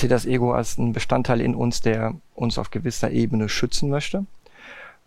Ich 0.00 0.02
sehe 0.02 0.08
das 0.08 0.24
Ego 0.24 0.54
als 0.54 0.78
einen 0.78 0.94
Bestandteil 0.94 1.42
in 1.42 1.54
uns, 1.54 1.82
der 1.82 2.14
uns 2.34 2.56
auf 2.56 2.70
gewisser 2.70 3.10
Ebene 3.10 3.50
schützen 3.50 3.90
möchte, 3.90 4.24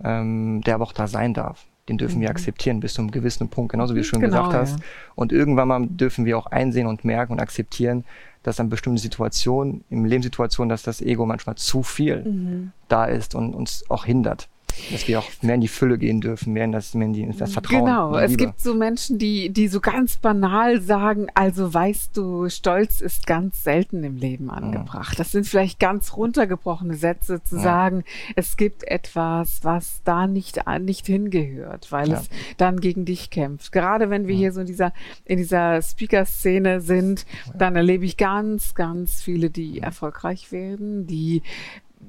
ähm, 0.03 0.61
der 0.61 0.75
aber 0.75 0.83
auch 0.83 0.93
da 0.93 1.07
sein 1.07 1.33
darf. 1.33 1.65
Den 1.89 1.97
dürfen 1.97 2.17
mhm. 2.17 2.21
wir 2.21 2.29
akzeptieren 2.29 2.79
bis 2.79 2.93
zu 2.93 3.01
einem 3.01 3.09
gewissen 3.09 3.49
Punkt, 3.49 3.71
genauso 3.71 3.95
wie 3.95 4.01
du 4.01 4.03
schon 4.03 4.21
genau, 4.21 4.43
gesagt 4.43 4.53
hast. 4.53 4.79
Ja. 4.79 4.85
Und 5.15 5.31
irgendwann 5.31 5.67
mal 5.67 5.87
dürfen 5.87 6.25
wir 6.25 6.37
auch 6.37 6.45
einsehen 6.45 6.85
und 6.85 7.05
merken 7.05 7.33
und 7.33 7.39
akzeptieren, 7.39 8.05
dass 8.43 8.59
an 8.59 8.69
bestimmten 8.69 8.99
Situationen, 8.99 9.83
im 9.89 10.05
Lebenssituationen, 10.05 10.69
dass 10.69 10.83
das 10.83 11.01
Ego 11.01 11.25
manchmal 11.25 11.55
zu 11.55 11.81
viel 11.81 12.23
mhm. 12.23 12.71
da 12.87 13.05
ist 13.05 13.33
und 13.33 13.55
uns 13.55 13.89
auch 13.89 14.05
hindert 14.05 14.47
dass 14.91 15.07
wir 15.07 15.19
auch 15.19 15.29
mehr 15.41 15.55
in 15.55 15.61
die 15.61 15.67
Fülle 15.67 15.97
gehen 15.97 16.21
dürfen, 16.21 16.53
mehr 16.53 16.65
in 16.65 16.71
das, 16.71 16.93
mehr 16.93 17.07
in, 17.07 17.13
die, 17.13 17.29
das 17.37 17.53
Vertrauen. 17.53 17.85
Genau, 17.85 18.15
es 18.17 18.37
gibt 18.37 18.59
so 18.59 18.73
Menschen, 18.73 19.17
die, 19.17 19.49
die 19.49 19.67
so 19.67 19.79
ganz 19.79 20.17
banal 20.17 20.81
sagen, 20.81 21.27
also 21.33 21.73
weißt 21.73 22.15
du, 22.15 22.49
Stolz 22.49 23.01
ist 23.01 23.27
ganz 23.27 23.63
selten 23.63 24.03
im 24.03 24.17
Leben 24.17 24.49
angebracht. 24.49 25.19
Das 25.19 25.31
sind 25.31 25.45
vielleicht 25.45 25.79
ganz 25.79 26.15
runtergebrochene 26.15 26.95
Sätze 26.95 27.43
zu 27.43 27.57
ja. 27.57 27.61
sagen, 27.61 28.03
es 28.35 28.57
gibt 28.57 28.83
etwas, 28.83 29.59
was 29.63 30.01
da 30.03 30.27
nicht, 30.27 30.61
nicht 30.79 31.05
hingehört, 31.05 31.91
weil 31.91 32.09
ja. 32.09 32.19
es 32.19 32.29
dann 32.57 32.79
gegen 32.79 33.05
dich 33.05 33.29
kämpft. 33.29 33.71
Gerade 33.71 34.09
wenn 34.09 34.27
wir 34.27 34.35
ja. 34.35 34.39
hier 34.39 34.53
so 34.53 34.61
in 34.61 34.67
dieser, 34.67 34.93
in 35.25 35.37
dieser 35.37 35.81
Speaker-Szene 35.81 36.81
sind, 36.81 37.25
dann 37.57 37.75
erlebe 37.75 38.05
ich 38.05 38.17
ganz, 38.17 38.75
ganz 38.75 39.21
viele, 39.21 39.49
die 39.49 39.79
erfolgreich 39.79 40.51
werden, 40.51 41.07
die 41.07 41.41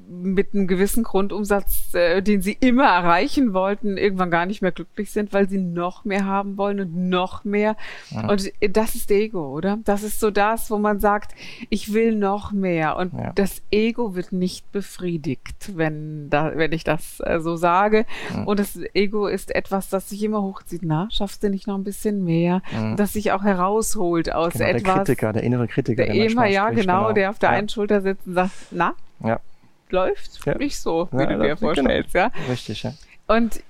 mit 0.08 0.54
einem 0.54 0.66
gewissen 0.66 1.02
Grundumsatz, 1.02 1.94
äh, 1.94 2.22
den 2.22 2.42
sie 2.42 2.56
immer 2.60 2.84
erreichen 2.84 3.52
wollten, 3.52 3.96
irgendwann 3.96 4.30
gar 4.30 4.46
nicht 4.46 4.62
mehr 4.62 4.72
glücklich 4.72 5.10
sind, 5.10 5.32
weil 5.32 5.48
sie 5.48 5.58
noch 5.58 6.04
mehr 6.04 6.24
haben 6.24 6.56
wollen 6.56 6.80
und 6.80 7.08
noch 7.08 7.44
mehr. 7.44 7.76
Ja. 8.10 8.28
Und 8.28 8.52
das 8.60 8.94
ist 8.94 9.10
Ego, 9.10 9.48
oder? 9.48 9.78
Das 9.84 10.02
ist 10.02 10.20
so 10.20 10.30
das, 10.30 10.70
wo 10.70 10.78
man 10.78 11.00
sagt, 11.00 11.34
ich 11.70 11.92
will 11.92 12.16
noch 12.16 12.52
mehr. 12.52 12.96
Und 12.96 13.14
ja. 13.14 13.32
das 13.34 13.62
Ego 13.70 14.14
wird 14.14 14.32
nicht 14.32 14.70
befriedigt, 14.72 15.76
wenn, 15.76 16.30
da, 16.30 16.52
wenn 16.54 16.72
ich 16.72 16.84
das 16.84 17.20
äh, 17.20 17.40
so 17.40 17.56
sage. 17.56 18.06
Ja. 18.34 18.44
Und 18.44 18.58
das 18.58 18.78
Ego 18.94 19.26
ist 19.26 19.54
etwas, 19.54 19.88
das 19.88 20.08
sich 20.10 20.22
immer 20.22 20.42
hochzieht. 20.42 20.82
Na, 20.84 21.08
schaffst 21.10 21.42
du 21.42 21.50
nicht 21.50 21.66
noch 21.66 21.76
ein 21.76 21.84
bisschen 21.84 22.24
mehr? 22.24 22.62
Das 22.96 23.12
sich 23.12 23.32
auch 23.32 23.42
herausholt 23.42 24.32
aus 24.32 24.54
genau, 24.54 24.64
etwas. 24.64 24.82
Der 24.82 24.94
Kritiker, 24.94 25.32
der 25.32 25.42
innere 25.42 25.68
Kritiker. 25.68 26.04
Der, 26.04 26.14
der 26.14 26.26
immer, 26.26 26.46
ja, 26.46 26.70
genau, 26.70 26.82
genau, 26.82 27.12
der 27.12 27.30
auf 27.30 27.38
der 27.38 27.50
einen 27.50 27.68
Schulter 27.68 28.00
sitzt 28.00 28.26
und 28.26 28.34
sagt, 28.34 28.52
na? 28.70 28.94
Ja 29.22 29.40
läuft 29.90 30.44
ja. 30.46 30.56
nicht 30.56 30.78
so, 30.78 31.08
wie 31.12 31.22
ja, 31.22 31.36
du 31.36 31.42
dir 31.42 31.56
vorstellst, 31.56 32.12
genau. 32.12 32.26
ja. 32.26 32.32
Richtig, 32.50 32.82
ja. 32.82 32.94
Und 33.26 33.62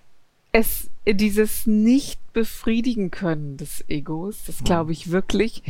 es, 0.52 0.90
dieses 1.06 1.66
nicht 1.66 2.20
befriedigen 2.32 3.10
können 3.10 3.56
des 3.56 3.84
Egos, 3.88 4.44
das 4.46 4.62
glaube 4.64 4.92
ich 4.92 5.10
wirklich, 5.10 5.62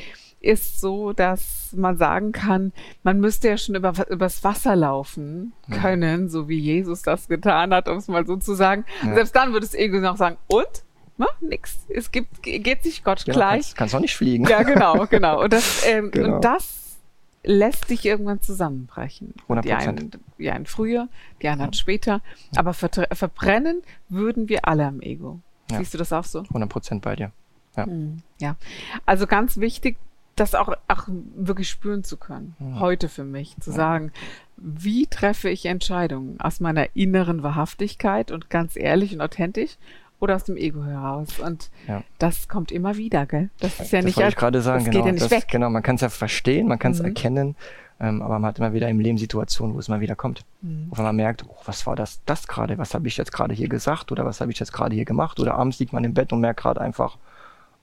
ist 0.45 0.81
so, 0.81 1.13
dass 1.13 1.73
man 1.75 1.97
sagen 1.97 2.33
kann, 2.33 2.73
man 3.03 3.19
müsste 3.19 3.49
ja 3.49 3.57
schon 3.57 3.75
über, 3.75 3.95
übers 4.11 4.45
Wasser 4.45 4.77
laufen 4.77 5.55
können, 5.71 6.25
ja. 6.25 6.29
so 6.29 6.49
wie 6.49 6.59
Jesus 6.59 7.03
das 7.03 7.29
getan 7.29 7.73
hat, 7.73 7.89
um 7.89 7.97
es 7.97 8.09
mal 8.09 8.27
so 8.27 8.37
zu 8.37 8.55
sagen. 8.55 8.85
Ja. 9.03 9.15
Selbst 9.15 9.35
dann 9.35 9.53
würde 9.53 9.67
das 9.67 9.75
Ego 9.75 9.99
noch 9.99 10.17
sagen, 10.17 10.37
und? 10.47 10.85
Na, 11.17 11.29
nix. 11.41 11.87
Es 11.89 12.11
gibt, 12.11 12.43
geht 12.43 12.83
sich 12.83 13.05
Gott 13.05 13.25
ja, 13.27 13.33
gleich. 13.33 13.63
Kannst, 13.63 13.77
kannst 13.77 13.95
auch 13.95 14.01
nicht 14.01 14.17
fliegen. 14.17 14.47
Ja, 14.47 14.63
genau, 14.65 15.07
genau. 15.11 15.43
Und 15.43 15.53
das, 15.53 15.87
ähm, 15.87 16.11
genau. 16.11 16.37
und 16.37 16.45
das 16.45 16.84
lässt 17.45 17.89
sich 17.89 18.05
irgendwann 18.05 18.41
zusammenbrechen. 18.41 19.35
100%. 19.49 19.63
Die 19.63 19.73
einen, 19.73 20.11
die 20.39 20.51
einen 20.51 20.67
früher, 20.67 21.09
die 21.43 21.49
anderen 21.49 21.73
ja. 21.73 21.79
später. 21.79 22.21
Aber 22.57 22.75
verbrennen 22.75 23.83
würden 24.09 24.49
wir 24.49 24.67
alle 24.67 24.87
am 24.87 25.01
Ego. 25.01 25.41
Ja. 25.71 25.79
Siehst 25.79 25.95
du 25.95 25.99
das 25.99 26.13
auch 26.13 26.25
so? 26.25 26.41
100 26.41 26.69
Prozent 26.69 27.03
bei 27.03 27.17
dir. 27.17 27.33
Ja. 27.77 27.87
Hm, 27.87 28.23
ja. 28.41 28.57
Also 29.07 29.27
ganz 29.27 29.59
wichtig, 29.59 29.97
das 30.37 30.55
auch, 30.55 30.75
auch 30.89 31.05
wirklich 31.37 31.71
spüren 31.71 32.03
zu 32.03 32.17
können. 32.17 32.57
Ja. 32.59 32.81
Heute 32.81 33.09
für 33.09 33.25
mich. 33.25 33.57
Zu 33.61 33.71
sagen, 33.71 34.13
wie 34.57 35.07
treffe 35.07 35.49
ich 35.49 35.67
Entscheidungen 35.67 36.41
aus 36.41 36.61
meiner 36.61 36.95
inneren 36.95 37.43
Wahrhaftigkeit 37.43 38.31
und 38.31 38.51
ganz 38.51 38.77
ehrlich 38.77 39.13
und 39.15 39.21
authentisch 39.21 39.77
oder 40.21 40.37
aus 40.37 40.45
dem 40.45 40.57
Ego 40.57 40.85
heraus. 40.85 41.39
Und 41.39 41.71
ja. 41.89 42.03
das 42.19 42.49
kommt 42.49 42.73
immer 42.73 42.97
wieder, 42.97 43.27
gell? 43.27 43.51
Das 43.61 43.81
ist 43.81 43.93
ja 43.93 43.99
das 43.99 44.07
nicht. 44.07 44.17
Wollte 44.17 44.31
ich 44.31 44.37
gerade 44.37 44.61
sagen, 44.61 44.85
das 44.85 44.93
genau. 44.93 45.05
Geht 45.05 45.07
ja 45.07 45.13
nicht 45.13 45.25
das, 45.25 45.31
weg. 45.31 45.49
Genau, 45.51 45.71
man 45.71 45.83
kann 45.83 45.97
es 45.97 46.01
ja 46.01 46.09
verstehen, 46.09 46.69
man 46.69 46.79
kann 46.79 46.93
es 46.93 47.01
mhm. 47.01 47.07
erkennen, 47.07 47.57
ähm, 48.01 48.23
aber 48.23 48.39
man 48.39 48.47
hat 48.47 48.59
immer 48.59 48.73
wieder 48.73 48.89
im 48.89 49.01
Leben 49.01 49.19
Situationen, 49.19 49.75
wo 49.75 49.79
es 49.79 49.89
mal 49.89 50.01
wieder 50.01 50.17
kommt. 50.17 50.45
Mhm. 50.63 50.89
Wo 50.91 51.03
man 51.03 51.15
merkt, 51.17 51.45
oh, 51.49 51.57
was 51.65 51.87
war 51.87 51.97
das, 51.97 52.21
das 52.27 52.47
gerade? 52.47 52.79
Was 52.79 52.95
habe 52.95 53.07
ich 53.09 53.17
jetzt 53.17 53.33
gerade 53.33 53.55
hier 53.55 53.69
gesagt 53.69 54.13
oder 54.13 54.25
was 54.25 54.41
habe 54.41 54.51
ich 54.51 54.59
jetzt 54.59 54.73
gerade 54.73 54.95
hier 54.95 55.05
gemacht? 55.05 55.39
Oder 55.41 55.55
abends 55.55 55.79
liegt 55.79 55.93
man 55.93 56.05
im 56.05 56.15
Bett 56.15 56.33
und 56.33 56.41
merkt 56.41 56.61
gerade 56.61 56.81
einfach, 56.81 57.19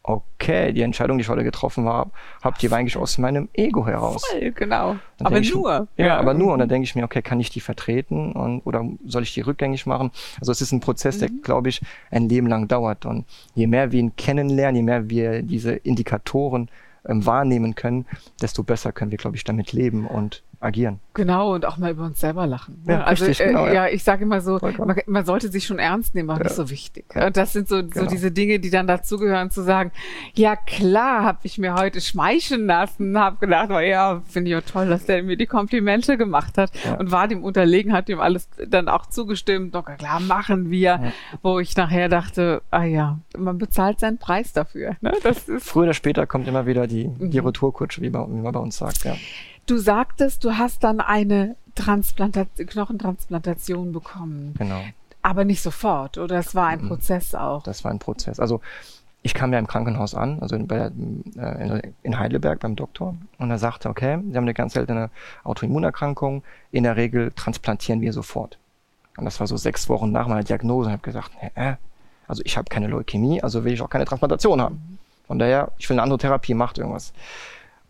okay, 0.04 0.74
die 0.74 0.82
Entscheidung, 0.82 1.18
die 1.18 1.22
ich 1.22 1.30
heute 1.30 1.44
getroffen 1.44 1.88
habe, 1.88 2.12
habt 2.42 2.64
ihr 2.64 2.72
eigentlich 2.72 2.98
aus 2.98 3.18
meinem 3.18 3.50
Ego 3.54 3.86
heraus. 3.86 4.24
Voll, 4.30 4.52
genau. 4.52 4.96
Dann 5.18 5.28
aber 5.28 5.42
nur. 5.42 5.88
Ich, 5.96 6.06
ja, 6.06 6.18
aber 6.18 6.34
nur. 6.34 6.54
Und 6.54 6.60
dann 6.60 6.70
denke 6.70 6.86
ich 6.86 6.96
mir, 6.96 7.04
okay, 7.04 7.22
kann 7.22 7.40
ich 7.40 7.50
die 7.50 7.60
vertreten 7.60 8.32
und, 8.32 8.62
oder 8.62 8.84
soll 9.06 9.24
ich 9.24 9.34
die 9.34 9.42
rückgängig 9.42 9.86
machen? 9.86 10.12
Also 10.40 10.52
es 10.52 10.62
ist 10.62 10.72
ein 10.72 10.80
Prozess, 10.80 11.20
der, 11.20 11.30
mhm. 11.30 11.42
glaube 11.44 11.70
ich, 11.70 11.82
ein 12.10 12.28
Leben 12.30 12.48
lang 12.48 12.68
dauert. 12.68 13.06
Und 13.06 13.26
je 13.54 13.68
mehr 13.68 13.92
wir 13.92 14.00
ihn 14.00 14.16
kennenlernen, 14.16 14.76
je 14.76 14.84
mehr 14.84 15.10
wir 15.10 15.42
diese 15.44 15.74
Indikatoren 15.74 16.70
ähm, 17.06 17.26
wahrnehmen 17.26 17.76
können, 17.76 18.06
desto 18.42 18.64
besser 18.64 18.92
können 18.92 19.12
wir, 19.12 19.18
glaube 19.18 19.36
ich, 19.36 19.44
damit 19.44 19.72
leben 19.72 20.08
und 20.08 20.44
agieren. 20.62 21.00
Genau, 21.14 21.54
und 21.54 21.66
auch 21.66 21.78
mal 21.78 21.92
über 21.92 22.06
uns 22.06 22.22
selber 22.22 22.48
lachen. 22.48 22.82
Ne? 22.86 22.94
Ja, 22.94 23.04
also 23.04 23.26
richtig, 23.26 23.46
äh, 23.46 23.50
genau, 23.50 23.66
ja. 23.66 23.74
ja. 23.74 23.88
ich 23.88 24.04
sage 24.04 24.24
immer 24.24 24.40
so, 24.40 24.60
man, 24.62 24.96
man, 25.08 25.26
sollte 25.26 25.50
sich 25.50 25.66
schon 25.66 25.80
ernst 25.80 26.16
nehmen, 26.16 26.30
aber 26.30 26.40
ja. 26.40 26.44
nicht 26.46 26.56
so 26.56 26.70
wichtig. 26.70 27.06
Und 27.16 27.36
das 27.36 27.52
sind 27.52 27.68
so, 27.68 27.78
genau. 27.78 27.92
so 27.94 28.06
diese 28.06 28.32
Dinge, 28.32 28.60
die 28.60 28.70
dann 28.70 28.88
dazugehören, 28.88 29.50
zu 29.50 29.62
sagen, 29.62 29.92
ja 30.34 30.56
klar, 30.56 31.24
habe 31.24 31.40
ich 31.44 31.58
mir 31.58 31.76
heute 31.76 32.00
schmeicheln 32.00 32.68
lassen, 32.68 33.18
habe 33.18 33.38
gedacht, 33.38 33.70
oh, 33.72 33.80
ja, 33.80 34.22
finde 34.26 34.52
ich 34.52 34.58
auch 34.58 34.62
toll, 34.62 34.88
dass 34.88 35.06
der 35.06 35.24
mir 35.24 35.36
die 35.36 35.48
Komplimente 35.48 36.18
gemacht 36.18 36.58
hat 36.58 36.72
und 36.98 37.12
war 37.12 37.28
dem 37.28 37.44
unterlegen, 37.44 37.92
hat 37.92 38.08
ihm 38.08 38.22
alles 38.22 38.48
dann 38.66 38.88
auch 38.88 39.08
zugestimmt, 39.08 39.76
doch 39.76 39.86
klar, 39.98 40.20
machen 40.22 40.70
wir, 40.70 41.12
wo 41.42 41.60
ich 41.60 41.76
nachher 41.76 42.08
dachte, 42.08 42.62
ah 42.72 42.84
ja, 42.84 43.20
man 43.38 43.58
bezahlt 43.58 44.00
seinen 44.00 44.18
Preis 44.18 44.54
dafür. 44.54 44.96
Ne? 45.02 45.12
Das 45.24 45.50
ist 45.50 45.68
Früher 45.68 45.84
oder 45.84 45.94
später 45.94 46.26
kommt 46.26 46.48
immer 46.48 46.66
wieder 46.66 46.88
die, 46.88 47.10
die 47.20 47.42
mhm. 47.42 47.48
Retourkutsche, 47.48 48.02
wie, 48.02 48.14
wie 48.14 48.42
man 48.42 48.54
bei 48.54 48.60
uns 48.60 48.78
sagt, 48.78 49.04
ja. 49.04 49.16
Du 49.66 49.78
sagtest, 49.78 50.44
du 50.44 50.58
hast 50.58 50.84
dann 50.84 51.00
eine 51.00 51.56
Transplantation, 51.76 52.68
Knochentransplantation 52.68 53.92
bekommen. 53.92 54.54
Genau. 54.58 54.82
Aber 55.22 55.46
nicht 55.46 55.62
sofort, 55.62 56.18
oder 56.18 56.40
es 56.40 56.56
war 56.56 56.68
ein 56.68 56.84
mhm. 56.84 56.88
Prozess 56.90 57.36
auch? 57.36 57.64
Das 57.64 57.84
war 57.84 57.92
ein 57.92 58.00
Prozess. 58.00 58.40
Also 58.40 58.60
ich 59.24 59.34
kam 59.34 59.54
ja 59.54 59.60
im 59.60 59.68
Krankenhaus 59.68 60.16
an, 60.16 60.40
also 60.40 60.56
in, 60.56 60.68
bei, 60.68 60.92
äh, 61.38 61.92
in 62.02 62.18
Heidelberg 62.18 62.60
beim 62.60 62.76
Doktor, 62.76 63.16
und 63.38 63.52
er 63.52 63.60
sagte, 63.60 63.90
okay, 63.90 64.20
Sie 64.30 64.36
haben 64.36 64.46
eine 64.46 64.56
ganz 64.56 64.74
seltene 64.74 65.12
Autoimmunerkrankung, 65.44 66.44
in 66.72 66.84
der 66.84 66.96
Regel 66.96 67.32
transplantieren 67.32 68.02
wir 68.02 68.14
sofort. 68.14 68.58
Und 69.18 69.26
das 69.26 69.40
war 69.40 69.46
so 69.46 69.58
sechs 69.58 69.90
Wochen 69.90 70.12
nach 70.12 70.28
meiner 70.28 70.44
Diagnose. 70.44 70.90
Ich 70.90 70.94
habe 70.94 71.04
gesagt, 71.04 71.32
äh, 71.56 71.76
also 72.28 72.42
ich 72.46 72.58
habe 72.58 72.70
keine 72.70 72.88
Leukämie, 72.88 73.44
also 73.44 73.64
will 73.64 73.74
ich 73.74 73.82
auch 73.82 73.90
keine 73.90 74.06
Transplantation 74.06 74.60
haben. 74.60 74.98
Von 75.28 75.38
daher, 75.38 75.72
ich 75.78 75.88
will 75.90 75.96
eine 75.96 76.04
andere 76.04 76.18
Therapie, 76.18 76.54
macht 76.54 76.78
irgendwas. 76.78 77.14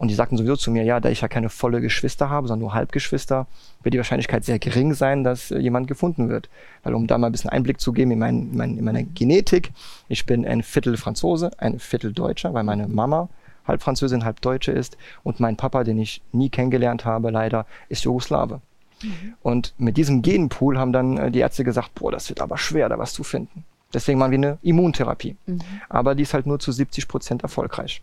Und 0.01 0.07
die 0.07 0.15
sagten 0.15 0.35
sowieso 0.35 0.55
zu 0.55 0.71
mir, 0.71 0.83
ja, 0.83 0.99
da 0.99 1.09
ich 1.09 1.21
ja 1.21 1.27
keine 1.27 1.49
volle 1.49 1.79
Geschwister 1.79 2.31
habe, 2.31 2.47
sondern 2.47 2.61
nur 2.61 2.73
Halbgeschwister, 2.73 3.45
wird 3.83 3.93
die 3.93 3.99
Wahrscheinlichkeit 3.99 4.43
sehr 4.43 4.57
gering 4.57 4.95
sein, 4.95 5.23
dass 5.23 5.51
äh, 5.51 5.59
jemand 5.59 5.87
gefunden 5.87 6.27
wird. 6.27 6.49
Weil 6.81 6.95
um 6.95 7.05
da 7.05 7.19
mal 7.19 7.27
ein 7.27 7.31
bisschen 7.31 7.51
Einblick 7.51 7.79
zu 7.79 7.93
geben 7.93 8.09
in, 8.09 8.17
mein, 8.17 8.49
in, 8.49 8.57
mein, 8.57 8.77
in 8.79 8.83
meine 8.83 9.03
Genetik, 9.03 9.69
ich 10.09 10.25
bin 10.25 10.43
ein 10.43 10.63
Viertel 10.63 10.97
Franzose, 10.97 11.51
ein 11.59 11.77
Viertel 11.77 12.13
Deutscher, 12.13 12.51
weil 12.55 12.63
meine 12.63 12.87
Mama 12.87 13.29
halb 13.67 13.83
Französin, 13.83 14.25
halb 14.25 14.41
Deutsche 14.41 14.71
ist 14.71 14.97
und 15.21 15.39
mein 15.39 15.55
Papa, 15.55 15.83
den 15.83 15.99
ich 15.99 16.23
nie 16.31 16.49
kennengelernt 16.49 17.05
habe, 17.05 17.29
leider, 17.29 17.67
ist 17.87 18.03
Jugoslawe. 18.03 18.59
Mhm. 19.03 19.33
Und 19.43 19.75
mit 19.77 19.97
diesem 19.97 20.23
Genpool 20.23 20.79
haben 20.79 20.93
dann 20.93 21.17
äh, 21.17 21.29
die 21.29 21.39
Ärzte 21.41 21.63
gesagt, 21.63 21.93
boah, 21.93 22.11
das 22.11 22.27
wird 22.27 22.41
aber 22.41 22.57
schwer, 22.57 22.89
da 22.89 22.97
was 22.97 23.13
zu 23.13 23.23
finden. 23.23 23.65
Deswegen 23.93 24.17
machen 24.17 24.31
wir 24.31 24.39
eine 24.39 24.57
Immuntherapie. 24.63 25.35
Mhm. 25.45 25.59
Aber 25.89 26.15
die 26.15 26.23
ist 26.23 26.33
halt 26.33 26.47
nur 26.47 26.57
zu 26.57 26.71
70 26.71 27.07
Prozent 27.07 27.43
erfolgreich. 27.43 28.01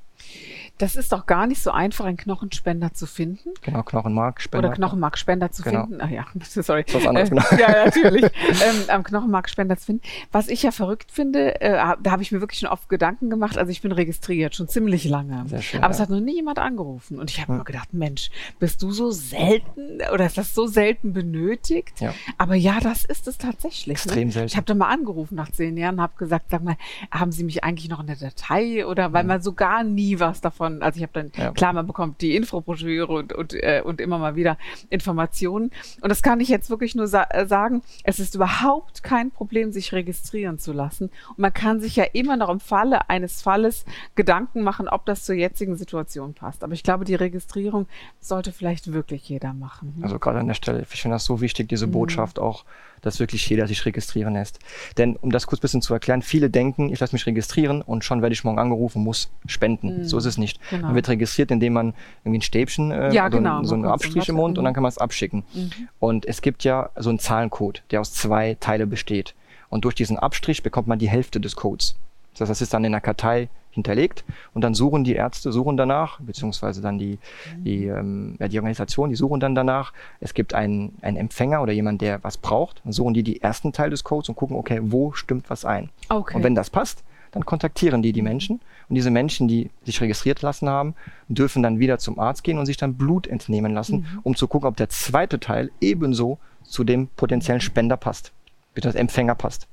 Das 0.79 0.97
ist 0.97 1.13
doch 1.13 1.27
gar 1.27 1.47
nicht 1.47 1.63
so 1.63 1.71
einfach, 1.71 2.05
einen 2.05 2.17
Knochenspender 2.17 2.93
zu 2.95 3.07
finden. 3.07 3.51
Genau, 3.63 3.83
Knochenmarkspender. 3.83 4.69
Oder 4.69 4.77
Knochenmarkspender 4.77 5.51
zu 5.51 5.63
Genau. 5.63 5.87
finden. 5.87 6.01
Ach 6.03 6.09
ja, 6.11 6.25
sorry. 6.63 6.85
Das 6.85 6.95
ist 6.95 7.01
was 7.03 7.07
anderes, 7.07 7.29
Äh, 7.31 7.35
genau. 7.35 7.45
Ja, 7.59 7.85
natürlich. 7.85 8.23
ähm, 8.49 8.85
am 8.89 9.03
Knochenmarkspender 9.05 9.77
zu 9.77 9.87
finden. 9.87 10.03
Was 10.33 10.49
ich 10.49 10.63
ja 10.63 10.71
verrückt 10.71 11.11
finde, 11.13 11.61
äh, 11.61 11.73
da 12.03 12.11
habe 12.11 12.23
ich 12.23 12.33
mir 12.33 12.41
wirklich 12.41 12.61
schon 12.61 12.69
oft 12.69 12.89
Gedanken 12.89 13.31
gemacht. 13.31 13.59
Also 13.59 13.71
ich 13.71 13.83
bin 13.83 13.93
registriert, 13.93 14.55
schon 14.57 14.69
ziemlich 14.69 15.05
lange. 15.05 15.45
Sehr 15.49 15.63
schön, 15.63 15.83
Aber 15.83 15.91
es 15.91 15.99
ja. 15.99 16.03
hat 16.05 16.11
noch 16.11 16.21
nie 16.21 16.35
jemand 16.37 16.59
angerufen. 16.59 17.19
Und 17.19 17.31
ich 17.31 17.41
habe 17.41 17.53
Hm. 17.53 17.59
mir 17.59 17.65
gedacht, 17.65 17.93
Mensch, 17.93 18.31
bist 18.59 18.83
du 18.83 18.91
so 18.93 19.11
selten 19.11 19.99
oder 20.13 20.27
ist 20.27 20.39
das 20.39 20.55
so 20.55 20.67
selten 20.67 21.13
benötigt? 21.13 22.01
Ja. 22.01 22.15
Aber 22.37 22.55
ja, 22.55 22.81
das 22.81 23.05
ist 23.05 23.27
es 23.29 23.39
tatsächlich. 23.39 23.93
Extrem 23.93 24.29
ne? 24.29 24.33
selten. 24.33 24.47
Ich 24.49 24.57
habe 24.57 24.67
da 24.67 24.75
mal 24.75 24.89
angerufen 24.93 25.35
nach 25.35 25.51
zehn 25.51 25.77
Jahren, 25.77 26.01
habe 26.01 26.13
gesagt, 26.19 26.47
sag 26.51 26.63
mal, 26.63 26.77
haben 27.11 27.33
Sie 27.33 27.45
mich 27.45 27.65
eigentlich 27.65 27.89
noch 27.89 28.01
in 28.01 28.07
der 28.07 28.17
Datei 28.17 28.87
oder 28.87 29.13
weil 29.13 29.25
man 29.25 29.41
so 29.41 29.53
gar 29.53 29.83
nie 29.85 30.21
was 30.21 30.41
davon, 30.41 30.68
also 30.83 30.97
ich 30.99 31.03
habe 31.03 31.13
dann. 31.13 31.33
Ja. 31.37 31.53
klar, 31.53 31.73
man 31.73 31.87
bekommt 31.87 32.21
die 32.21 32.37
Infobroschüre 32.37 33.13
und, 33.13 33.33
und, 33.33 33.55
äh, 33.55 33.83
und 33.85 34.01
immer 34.01 34.19
mal 34.19 34.37
wieder 34.37 34.57
Informationen. 34.91 35.71
Und 36.01 36.09
das 36.11 36.23
kann 36.23 36.41
ich 36.41 36.49
jetzt 36.49 36.71
wirklich 36.71 36.95
nur 36.95 37.07
sa 37.07 37.25
äh, 37.31 37.47
sagen, 37.47 37.83
es 38.05 38.19
ist 38.21 38.35
überhaupt 38.35 39.03
kein 39.03 39.31
Problem, 39.31 39.73
sich 39.73 39.93
registrieren 39.93 40.59
zu 40.59 40.73
lassen. 40.73 41.11
Und 41.31 41.39
man 41.39 41.53
kann 41.53 41.81
sich 41.81 41.97
ja 41.97 42.05
immer 42.13 42.37
noch 42.37 42.49
im 42.49 42.61
Falle 42.61 43.09
eines 43.11 43.43
Falles 43.43 43.85
Gedanken 44.15 44.63
machen, 44.63 44.89
ob 44.89 45.07
das 45.07 45.25
zur 45.25 45.35
jetzigen 45.35 45.77
Situation 45.77 46.35
passt. 46.35 46.63
Aber 46.65 46.73
ich 46.73 46.83
glaube, 46.83 47.05
die 47.05 47.15
Registrierung 47.15 47.87
sollte 48.21 48.53
vielleicht 48.53 48.93
wirklich 48.93 49.29
jeder 49.29 49.53
machen. 49.55 49.95
ne? 49.99 50.05
Also 50.05 50.19
gerade 50.19 50.39
an 50.39 50.47
der 50.49 50.55
Stelle, 50.55 50.83
ich 50.83 50.89
finde 51.01 51.15
das 51.17 51.25
so 51.25 51.41
wichtig, 51.41 51.69
diese 51.69 51.87
Mhm. 51.87 51.93
Botschaft 51.93 52.39
auch, 52.39 52.65
dass 53.03 53.21
wirklich 53.21 53.49
jeder 53.49 53.67
sich 53.67 53.85
registrieren 53.87 54.35
lässt. 54.35 54.59
Denn 54.97 55.17
um 55.17 55.31
das 55.31 55.47
kurz 55.47 55.61
ein 55.61 55.63
bisschen 55.63 55.83
zu 55.83 55.95
erklären, 55.95 56.23
viele 56.23 56.51
denken, 56.51 56.91
ich 56.93 57.01
lasse 57.01 57.15
mich 57.15 57.27
registrieren 57.27 57.83
und 57.83 58.05
schon 58.05 58.23
werde 58.23 58.33
ich 58.33 58.45
morgen 58.45 58.59
angerufen, 58.59 59.03
muss 59.03 59.31
spenden. 59.47 59.99
Mhm. 59.99 60.05
So 60.05 60.19
ist 60.19 60.25
es 60.25 60.39
nicht. 60.39 60.61
Genau. 60.71 60.87
Man 60.89 60.95
wird 60.95 61.09
registriert, 61.09 61.51
indem 61.51 61.73
man 61.73 61.95
irgendwie 62.25 62.39
ein 62.39 62.43
Stäbchen, 62.43 62.91
äh, 62.91 63.13
Ja, 63.13 63.31
so, 63.31 63.37
genau. 63.39 63.63
so 63.65 63.75
einen 63.75 63.85
Abstrich 63.85 64.29
im 64.29 64.37
Mund 64.37 64.53
Watte. 64.53 64.61
und 64.61 64.65
dann 64.65 64.75
kann 64.75 64.83
man 64.83 64.91
es 64.91 64.99
abschicken. 64.99 65.45
Mhm. 65.55 65.71
Und 65.99 66.27
es 66.27 66.43
gibt 66.43 66.65
ja 66.65 66.91
so 66.97 67.11
einen 67.11 67.19
Zahlencode, 67.19 67.83
der 67.91 68.01
aus 68.01 68.13
zwei 68.13 68.57
Teile 68.61 68.87
besteht. 68.87 69.35
Und 69.69 69.85
durch 69.85 69.95
diesen 69.95 70.19
Abstrich 70.19 70.63
bekommt 70.63 70.89
man 70.89 70.99
die 70.99 71.09
Hälfte 71.09 71.41
des 71.41 71.55
Codes. 71.57 71.95
Das 72.33 72.43
heißt, 72.43 72.51
das 72.51 72.61
ist 72.63 72.75
dann 72.75 72.85
in 72.85 72.93
der 72.93 73.01
Kartei 73.01 73.49
hinterlegt 73.71 74.25
und 74.55 74.63
dann 74.63 74.75
suchen 74.75 75.05
die 75.05 75.15
Ärzte, 75.15 75.53
suchen 75.53 75.77
danach, 75.77 76.21
beziehungsweise 76.21 76.81
dann 76.81 76.99
die, 76.99 77.19
die, 77.59 77.87
ähm, 77.87 78.37
ja, 78.39 78.49
die 78.49 78.59
Organisation, 78.59 79.11
die 79.11 79.17
suchen 79.17 79.41
dann 79.41 79.55
danach. 79.55 79.93
Es 80.21 80.35
gibt 80.35 80.55
einen, 80.55 80.97
einen 81.03 81.17
Empfänger 81.17 81.63
oder 81.63 81.73
jemand, 81.73 82.01
der 82.01 82.23
was 82.25 82.39
braucht. 82.39 82.83
Dann 82.85 82.93
suchen 82.93 83.15
die 83.15 83.23
die 83.23 83.41
ersten 83.43 83.73
Teil 83.73 83.91
des 83.91 84.05
Codes 84.05 84.29
und 84.29 84.35
gucken, 84.35 84.57
okay, 84.57 84.81
wo 84.83 85.13
stimmt 85.13 85.51
was 85.51 85.65
ein. 85.65 85.91
Okay. 86.09 86.37
Und 86.37 86.43
wenn 86.43 86.55
das 86.55 86.71
passt, 86.71 87.05
dann 87.33 87.45
kontaktieren 87.45 88.03
die 88.03 88.13
die 88.13 88.23
Menschen. 88.23 88.61
Und 88.89 88.95
diese 88.95 89.11
Menschen, 89.11 89.49
die 89.49 89.71
sich 89.85 90.01
registriert 90.01 90.43
lassen 90.43 90.69
haben, 90.69 90.95
dürfen 91.29 91.63
dann 91.63 91.79
wieder 91.79 91.99
zum 91.99 92.19
Arzt 92.19 92.43
gehen 92.43 92.59
und 92.59 92.67
sich 92.67 92.79
dann 92.79 92.95
Blut 92.95 93.27
entnehmen 93.27 93.75
lassen, 93.75 94.07
um 94.23 94.35
zu 94.35 94.49
gucken, 94.49 94.69
ob 94.69 94.77
der 94.77 94.89
zweite 94.89 95.39
Teil 95.39 95.71
ebenso 95.81 96.39
zu 96.63 96.85
dem 96.85 97.09
potenziellen 97.09 97.61
Spender 97.61 97.97
passt, 97.97 98.33
beziehungsweise 98.75 99.01
Empfänger 99.01 99.35
passt. 99.35 99.69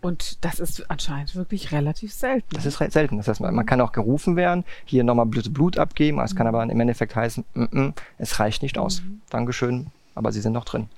Und 0.00 0.44
das 0.44 0.60
ist 0.60 0.90
anscheinend 0.90 1.34
wirklich 1.34 1.72
relativ 1.72 2.12
selten. 2.12 2.48
Das 2.54 2.66
ist 2.66 2.78
selten. 2.92 3.16
Das 3.16 3.28
heißt, 3.28 3.40
man, 3.40 3.66
kann 3.66 3.80
auch 3.80 3.92
gerufen 3.92 4.36
werden, 4.36 4.64
hier 4.84 5.04
nochmal 5.04 5.26
Blut, 5.26 5.52
Blut 5.52 5.78
abgeben. 5.78 6.20
Es 6.20 6.36
kann 6.36 6.46
aber 6.46 6.62
im 6.62 6.80
Endeffekt 6.80 7.16
heißen, 7.16 7.44
mm 7.54 7.62
-mm, 7.62 7.92
es 8.18 8.38
reicht 8.38 8.62
nicht 8.62 8.78
aus. 8.78 9.02
Dankeschön, 9.30 9.88
aber 10.14 10.32
Sie 10.32 10.40
sind 10.40 10.52
noch 10.52 10.64
drin. 10.64 10.88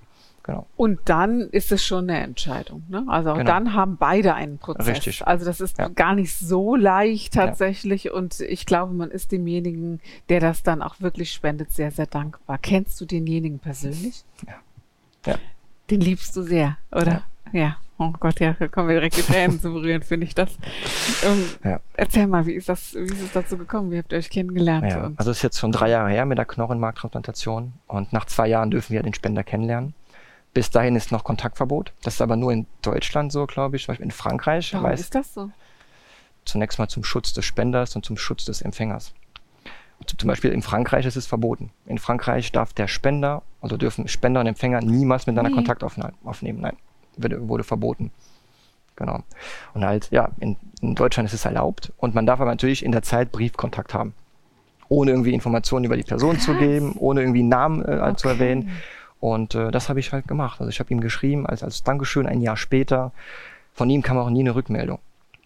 Genau. 0.48 0.66
Und 0.78 1.00
dann 1.04 1.42
ist 1.42 1.72
es 1.72 1.84
schon 1.84 2.08
eine 2.08 2.20
Entscheidung. 2.20 2.82
Ne? 2.88 3.04
Also 3.06 3.34
Genau. 3.34 3.44
dann 3.44 3.74
haben 3.74 3.98
beide 3.98 4.32
einen 4.34 4.56
Prozess. 4.56 4.86
Richtig. 4.86 5.26
Also 5.26 5.44
das 5.44 5.60
ist 5.60 5.76
Ja. 5.76 5.88
gar 5.88 6.14
nicht 6.14 6.34
so 6.34 6.74
leicht 6.74 7.34
tatsächlich. 7.34 8.12
Und 8.12 8.40
ich 8.40 8.64
glaube, 8.64 8.94
man 8.94 9.10
ist 9.10 9.30
demjenigen, 9.30 10.00
der 10.30 10.40
das 10.40 10.62
dann 10.62 10.80
auch 10.80 11.00
wirklich 11.00 11.32
spendet, 11.32 11.70
sehr, 11.72 11.90
sehr 11.90 12.06
dankbar. 12.06 12.56
Kennst 12.56 12.98
du 12.98 13.04
denjenigen 13.04 13.58
persönlich? 13.58 14.24
Ja. 15.26 15.34
Den 15.90 16.00
liebst 16.00 16.34
du 16.34 16.42
sehr, 16.42 16.78
oder? 16.92 17.24
Ja. 17.52 17.76
Oh 18.00 18.12
Gott, 18.20 18.38
ja, 18.38 18.54
da 18.58 18.68
kommen 18.68 18.88
wir 18.88 18.94
direkt 18.94 19.16
die 19.16 19.22
Tränen 19.22 19.60
zu 19.60 19.72
berühren, 19.72 20.02
finde 20.02 20.26
ich 20.26 20.34
das. 20.34 20.56
Ähm, 21.24 21.44
Ja. 21.64 21.80
Erzähl 21.94 22.26
mal, 22.28 22.46
wie 22.46 22.52
ist 22.52 22.68
das, 22.68 22.94
wie 22.94 23.00
ist 23.12 23.20
es 23.20 23.32
dazu 23.32 23.58
gekommen? 23.58 23.90
Wie 23.90 23.98
habt 23.98 24.12
ihr 24.12 24.18
euch 24.18 24.30
kennengelernt? 24.30 24.86
Ja, 24.90 25.10
also 25.16 25.30
es 25.32 25.38
ist 25.38 25.42
jetzt 25.42 25.58
schon 25.58 25.72
drei 25.72 25.90
Jahre 25.90 26.10
her 26.10 26.24
mit 26.24 26.38
der 26.38 26.44
Knochenmarktransplantation 26.44 27.72
und 27.88 28.12
nach 28.12 28.26
zwei 28.26 28.46
Jahren 28.46 28.70
dürfen 28.70 28.92
wir 28.92 29.02
den 29.02 29.14
Spender 29.14 29.42
kennenlernen. 29.42 29.94
Bis 30.54 30.70
dahin 30.70 30.96
ist 30.96 31.12
noch 31.12 31.24
Kontaktverbot. 31.24 31.92
Das 32.02 32.14
ist 32.14 32.22
aber 32.22 32.36
nur 32.36 32.52
in 32.52 32.66
Deutschland 32.82 33.32
so, 33.32 33.46
glaube 33.46 33.76
ich. 33.76 33.84
Zum 33.84 33.92
Beispiel 33.92 34.04
in 34.06 34.10
Frankreich 34.12 34.72
Warum 34.74 34.86
weiß 34.88 35.00
ist 35.00 35.14
das 35.14 35.34
so? 35.34 35.50
zunächst 36.44 36.78
mal 36.78 36.88
zum 36.88 37.04
Schutz 37.04 37.32
des 37.34 37.44
Spenders 37.44 37.94
und 37.96 38.04
zum 38.04 38.16
Schutz 38.16 38.44
des 38.46 38.62
Empfängers. 38.62 39.12
Zum 40.16 40.28
Beispiel 40.28 40.52
in 40.52 40.62
Frankreich 40.62 41.04
ist 41.04 41.16
es 41.16 41.26
verboten. 41.26 41.70
In 41.84 41.98
Frankreich 41.98 42.52
darf 42.52 42.72
der 42.72 42.86
Spender, 42.88 43.42
also 43.60 43.76
dürfen 43.76 44.08
Spender 44.08 44.40
und 44.40 44.46
Empfänger 44.46 44.80
niemals 44.80 45.26
miteinander 45.26 45.50
Nie. 45.50 45.56
Kontakt 45.56 45.82
aufne- 45.82 46.12
aufnehmen. 46.24 46.60
Nein, 46.60 46.76
wurde, 47.18 47.64
verboten. 47.64 48.10
Genau. 48.96 49.20
Und 49.74 49.84
halt, 49.84 50.08
ja, 50.10 50.30
in, 50.40 50.56
in 50.80 50.94
Deutschland 50.94 51.28
ist 51.28 51.32
es 51.34 51.44
erlaubt 51.44 51.92
und 51.98 52.14
man 52.14 52.26
darf 52.26 52.40
aber 52.40 52.50
natürlich 52.50 52.84
in 52.84 52.92
der 52.92 53.02
Zeit 53.02 53.30
Briefkontakt 53.30 53.94
haben. 53.94 54.14
Ohne 54.88 55.10
irgendwie 55.12 55.34
Informationen 55.34 55.84
über 55.84 55.96
die 55.96 56.02
Person 56.02 56.38
zu 56.38 56.52
Krass. 56.52 56.60
geben, 56.60 56.94
ohne 56.98 57.20
irgendwie 57.20 57.40
einen 57.40 57.48
Namen 57.50 57.84
äh, 57.84 58.14
zu 58.16 58.28
Okay. 58.28 58.38
erwähnen. 58.38 58.70
Und 59.20 59.54
äh, 59.54 59.70
das 59.70 59.88
habe 59.88 60.00
ich 60.00 60.12
halt 60.12 60.26
gemacht. 60.26 60.60
Also 60.60 60.70
ich 60.70 60.80
habe 60.80 60.90
ihm 60.92 61.00
geschrieben, 61.00 61.46
als, 61.46 61.62
als 61.62 61.82
Dankeschön 61.82 62.26
ein 62.26 62.40
Jahr 62.40 62.56
später. 62.56 63.12
Von 63.74 63.90
ihm 63.90 64.02
kam 64.02 64.16
auch 64.16 64.30
nie 64.30 64.40
eine 64.40 64.54
Rückmeldung. 64.54 64.98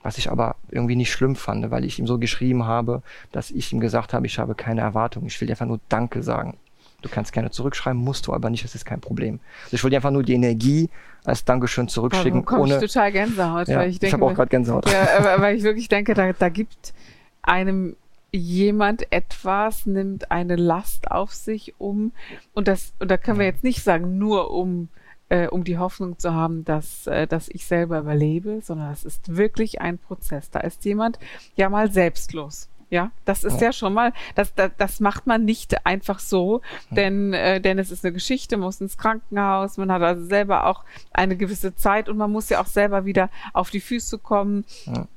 Was 0.02 0.18
ich 0.18 0.30
aber 0.30 0.56
irgendwie 0.68 0.96
nicht 0.96 1.12
schlimm 1.12 1.36
fand, 1.36 1.70
weil 1.70 1.84
ich 1.84 1.98
ihm 1.98 2.06
so 2.06 2.18
geschrieben 2.18 2.64
habe, 2.64 3.02
dass 3.32 3.50
ich 3.50 3.72
ihm 3.72 3.80
gesagt 3.80 4.12
habe, 4.14 4.26
ich 4.26 4.38
habe 4.38 4.54
keine 4.54 4.80
Erwartung. 4.80 5.26
Ich 5.26 5.40
will 5.40 5.50
einfach 5.50 5.66
nur 5.66 5.80
Danke 5.88 6.22
sagen. 6.22 6.56
Du 7.02 7.08
kannst 7.08 7.32
gerne 7.32 7.50
zurückschreiben, 7.50 8.00
musst 8.00 8.26
du 8.26 8.32
aber 8.32 8.48
nicht, 8.50 8.64
das 8.64 8.74
ist 8.74 8.84
kein 8.84 9.00
Problem. 9.00 9.40
Also 9.64 9.76
ich 9.76 9.82
dir 9.82 9.96
einfach 9.96 10.10
nur 10.10 10.22
die 10.22 10.34
Energie 10.34 10.88
als 11.24 11.44
Dankeschön 11.44 11.88
zurückschicken, 11.88 12.32
Da 12.32 12.40
bekomme 12.40 12.68
ich 12.68 12.74
ohne. 12.74 12.80
total 12.86 13.12
Gänsehaut, 13.12 13.68
Ja, 13.68 13.78
weil 13.78 13.90
ich 13.90 14.02
ich 14.02 14.12
habe 14.12 14.24
auch 14.24 14.34
gerade 14.34 14.48
Gänsehaut. 14.48 14.90
Ja, 14.90 15.40
weil 15.40 15.56
ich 15.56 15.62
wirklich 15.62 15.88
denke, 15.88 16.14
da, 16.14 16.32
da 16.32 16.48
gibt 16.48 16.94
einem 17.42 17.96
jemand 18.32 19.12
etwas, 19.12 19.84
nimmt 19.86 20.30
eine 20.30 20.56
Last 20.56 21.10
auf 21.10 21.32
sich, 21.34 21.74
um, 21.78 22.12
und 22.54 22.66
das, 22.66 22.94
und 22.98 23.10
da 23.10 23.18
können 23.18 23.38
wir 23.38 23.46
jetzt 23.46 23.62
nicht 23.62 23.82
sagen, 23.82 24.18
nur 24.18 24.50
um, 24.50 24.88
äh, 25.28 25.48
um 25.48 25.64
die 25.64 25.78
Hoffnung 25.78 26.18
zu 26.18 26.32
haben, 26.32 26.64
dass, 26.64 27.06
äh, 27.06 27.26
dass 27.26 27.48
ich 27.48 27.66
selber 27.66 27.98
überlebe, 27.98 28.60
sondern 28.62 28.90
das 28.90 29.04
ist 29.04 29.36
wirklich 29.36 29.80
ein 29.80 29.98
Prozess. 29.98 30.50
Da 30.50 30.60
ist 30.60 30.84
jemand 30.84 31.18
ja 31.56 31.68
mal 31.68 31.90
selbstlos. 31.92 32.68
Ja, 32.92 33.10
das 33.24 33.42
ist 33.42 33.62
ja, 33.62 33.68
Ja. 33.68 33.72
schon 33.72 33.94
mal, 33.94 34.12
das, 34.34 34.54
das, 34.54 34.70
das 34.76 35.00
macht 35.00 35.26
man 35.26 35.46
nicht 35.46 35.86
einfach 35.86 36.18
so, 36.18 36.60
denn, 36.90 37.32
äh, 37.32 37.58
denn 37.58 37.78
es 37.78 37.90
ist 37.90 38.04
eine 38.04 38.12
Geschichte, 38.12 38.58
man 38.58 38.66
muss 38.66 38.82
ins 38.82 38.98
Krankenhaus, 38.98 39.78
man 39.78 39.90
hat 39.90 40.02
also 40.02 40.26
selber 40.26 40.66
auch 40.66 40.84
eine 41.10 41.38
gewisse 41.38 41.74
Zeit 41.74 42.10
und 42.10 42.18
man 42.18 42.30
muss 42.30 42.50
ja 42.50 42.60
auch 42.60 42.66
selber 42.66 43.06
wieder 43.06 43.30
auf 43.54 43.70
die 43.70 43.80
Füße 43.80 44.18
kommen. 44.18 44.66
Ja. 44.84 45.08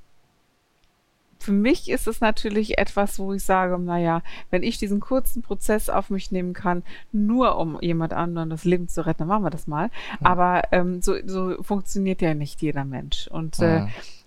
Für 1.38 1.51
mich 1.51 1.89
ist 1.89 2.07
es 2.07 2.22
natürlich 2.22 2.77
etwas, 2.77 3.19
wo 3.19 3.33
ich 3.33 3.44
sage, 3.44 3.78
naja, 3.78 4.21
wenn 4.51 4.63
ich 4.63 4.78
diesen 4.78 5.01
kurzen 5.01 5.42
Prozess 5.42 5.89
auf 5.89 6.10
mich 6.10 6.31
nehmen 6.31 6.54
kann, 6.54 6.81
nur 7.12 7.57
um 7.57 7.78
jemand 7.81 8.14
anderen 8.14 8.50
das 8.50 8.64
Leben 8.64 8.88
zu 8.88 9.06
retten, 9.06 9.19
dann 9.19 9.28
machen 9.28 9.44
wir 9.44 9.50
das 9.50 9.68
mal. 9.68 9.90
Aber 10.23 10.61
ähm, 10.71 11.02
so, 11.02 11.16
so 11.26 11.61
funktioniert 11.61 12.21
ja 12.21 12.33
nicht 12.35 12.61
jeder 12.61 12.85
Mensch. 12.85 13.28
Und 13.28 13.59
äh, 13.59 13.81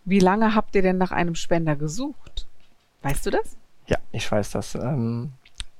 wie 0.04 0.20
lange 0.20 0.54
habt 0.54 0.74
ihr 0.74 0.82
denn 0.82 0.98
nach 0.98 1.12
einem 1.12 1.34
Spender 1.34 1.76
gesucht? 1.76 2.44
Weißt 3.02 3.24
du 3.26 3.30
das? 3.30 3.56
Ja, 3.86 3.98
ich 4.12 4.30
weiß 4.30 4.50
das. 4.50 4.74
Ähm, 4.74 5.32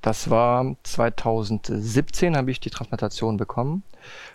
das 0.03 0.31
war 0.31 0.75
2017 0.85 2.37
habe 2.37 2.51
ich 2.51 2.61
die 2.61 2.71
Transplantation 2.71 3.37
bekommen 3.37 3.83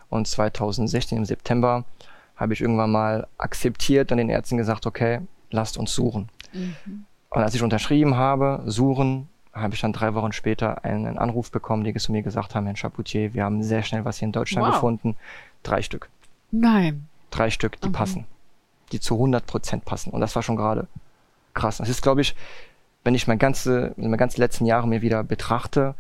und 0.10 0.28
2016 0.28 1.18
im 1.18 1.26
September 1.26 1.86
habe 2.36 2.54
ich 2.54 2.62
irgendwann 2.62 2.92
mal 2.92 3.28
akzeptiert 3.38 4.12
und 4.12 4.18
den 4.18 4.30
Ärzten 4.30 4.58
gesagt, 4.58 4.86
okay, 4.86 5.22
lasst 5.52 5.78
uns 5.78 5.94
suchen. 5.94 6.30
Und 6.54 7.42
als 7.42 7.56
ich 7.56 7.64
unterschrieben 7.64 8.16
habe, 8.18 8.62
suchen, 8.66 9.30
habe 9.54 9.74
ich 9.76 9.82
dann 9.82 9.94
drei 9.94 10.14
Wochen 10.16 10.32
später 10.34 10.84
einen 10.84 11.18
Anruf 11.18 11.52
bekommen, 11.52 11.84
die 11.84 11.94
zu 11.96 12.12
mir 12.12 12.24
gesagt 12.24 12.54
haben, 12.56 12.66
Herr 12.66 12.76
Chapoutier, 12.76 13.34
wir 13.34 13.44
haben 13.44 13.64
sehr 13.64 13.84
schnell 13.84 14.04
was 14.04 14.18
hier 14.18 14.28
in 14.28 14.32
Deutschland 14.32 14.68
Wow. 14.68 14.74
gefunden. 14.76 15.16
Drei 15.64 15.82
Stück. 15.82 16.10
Nein. 16.52 17.08
Drei 17.32 17.50
Stück, 17.50 17.80
die 17.82 17.88
Mhm. 17.90 17.94
passen. 17.94 18.26
Die 18.92 19.00
zu 19.00 19.16
100 19.18 19.46
Prozent 19.46 19.86
passen. 19.86 20.10
Und 20.12 20.22
das 20.22 20.36
war 20.36 20.44
schon 20.44 20.56
gerade 20.56 20.88
krass. 21.54 21.78
Das 21.78 21.90
ist, 21.90 22.02
glaube 22.02 22.22
ich, 22.22 22.36
wenn 23.04 23.16
ich 23.16 23.28
mein 23.28 23.40
ganze, 23.40 23.94
meine 23.98 24.18
ganzen 24.18 24.40
letzten 24.42 24.66
Jahre 24.66 24.88
mir 24.88 25.02
wieder 25.02 25.24
betrachte, 25.24 25.96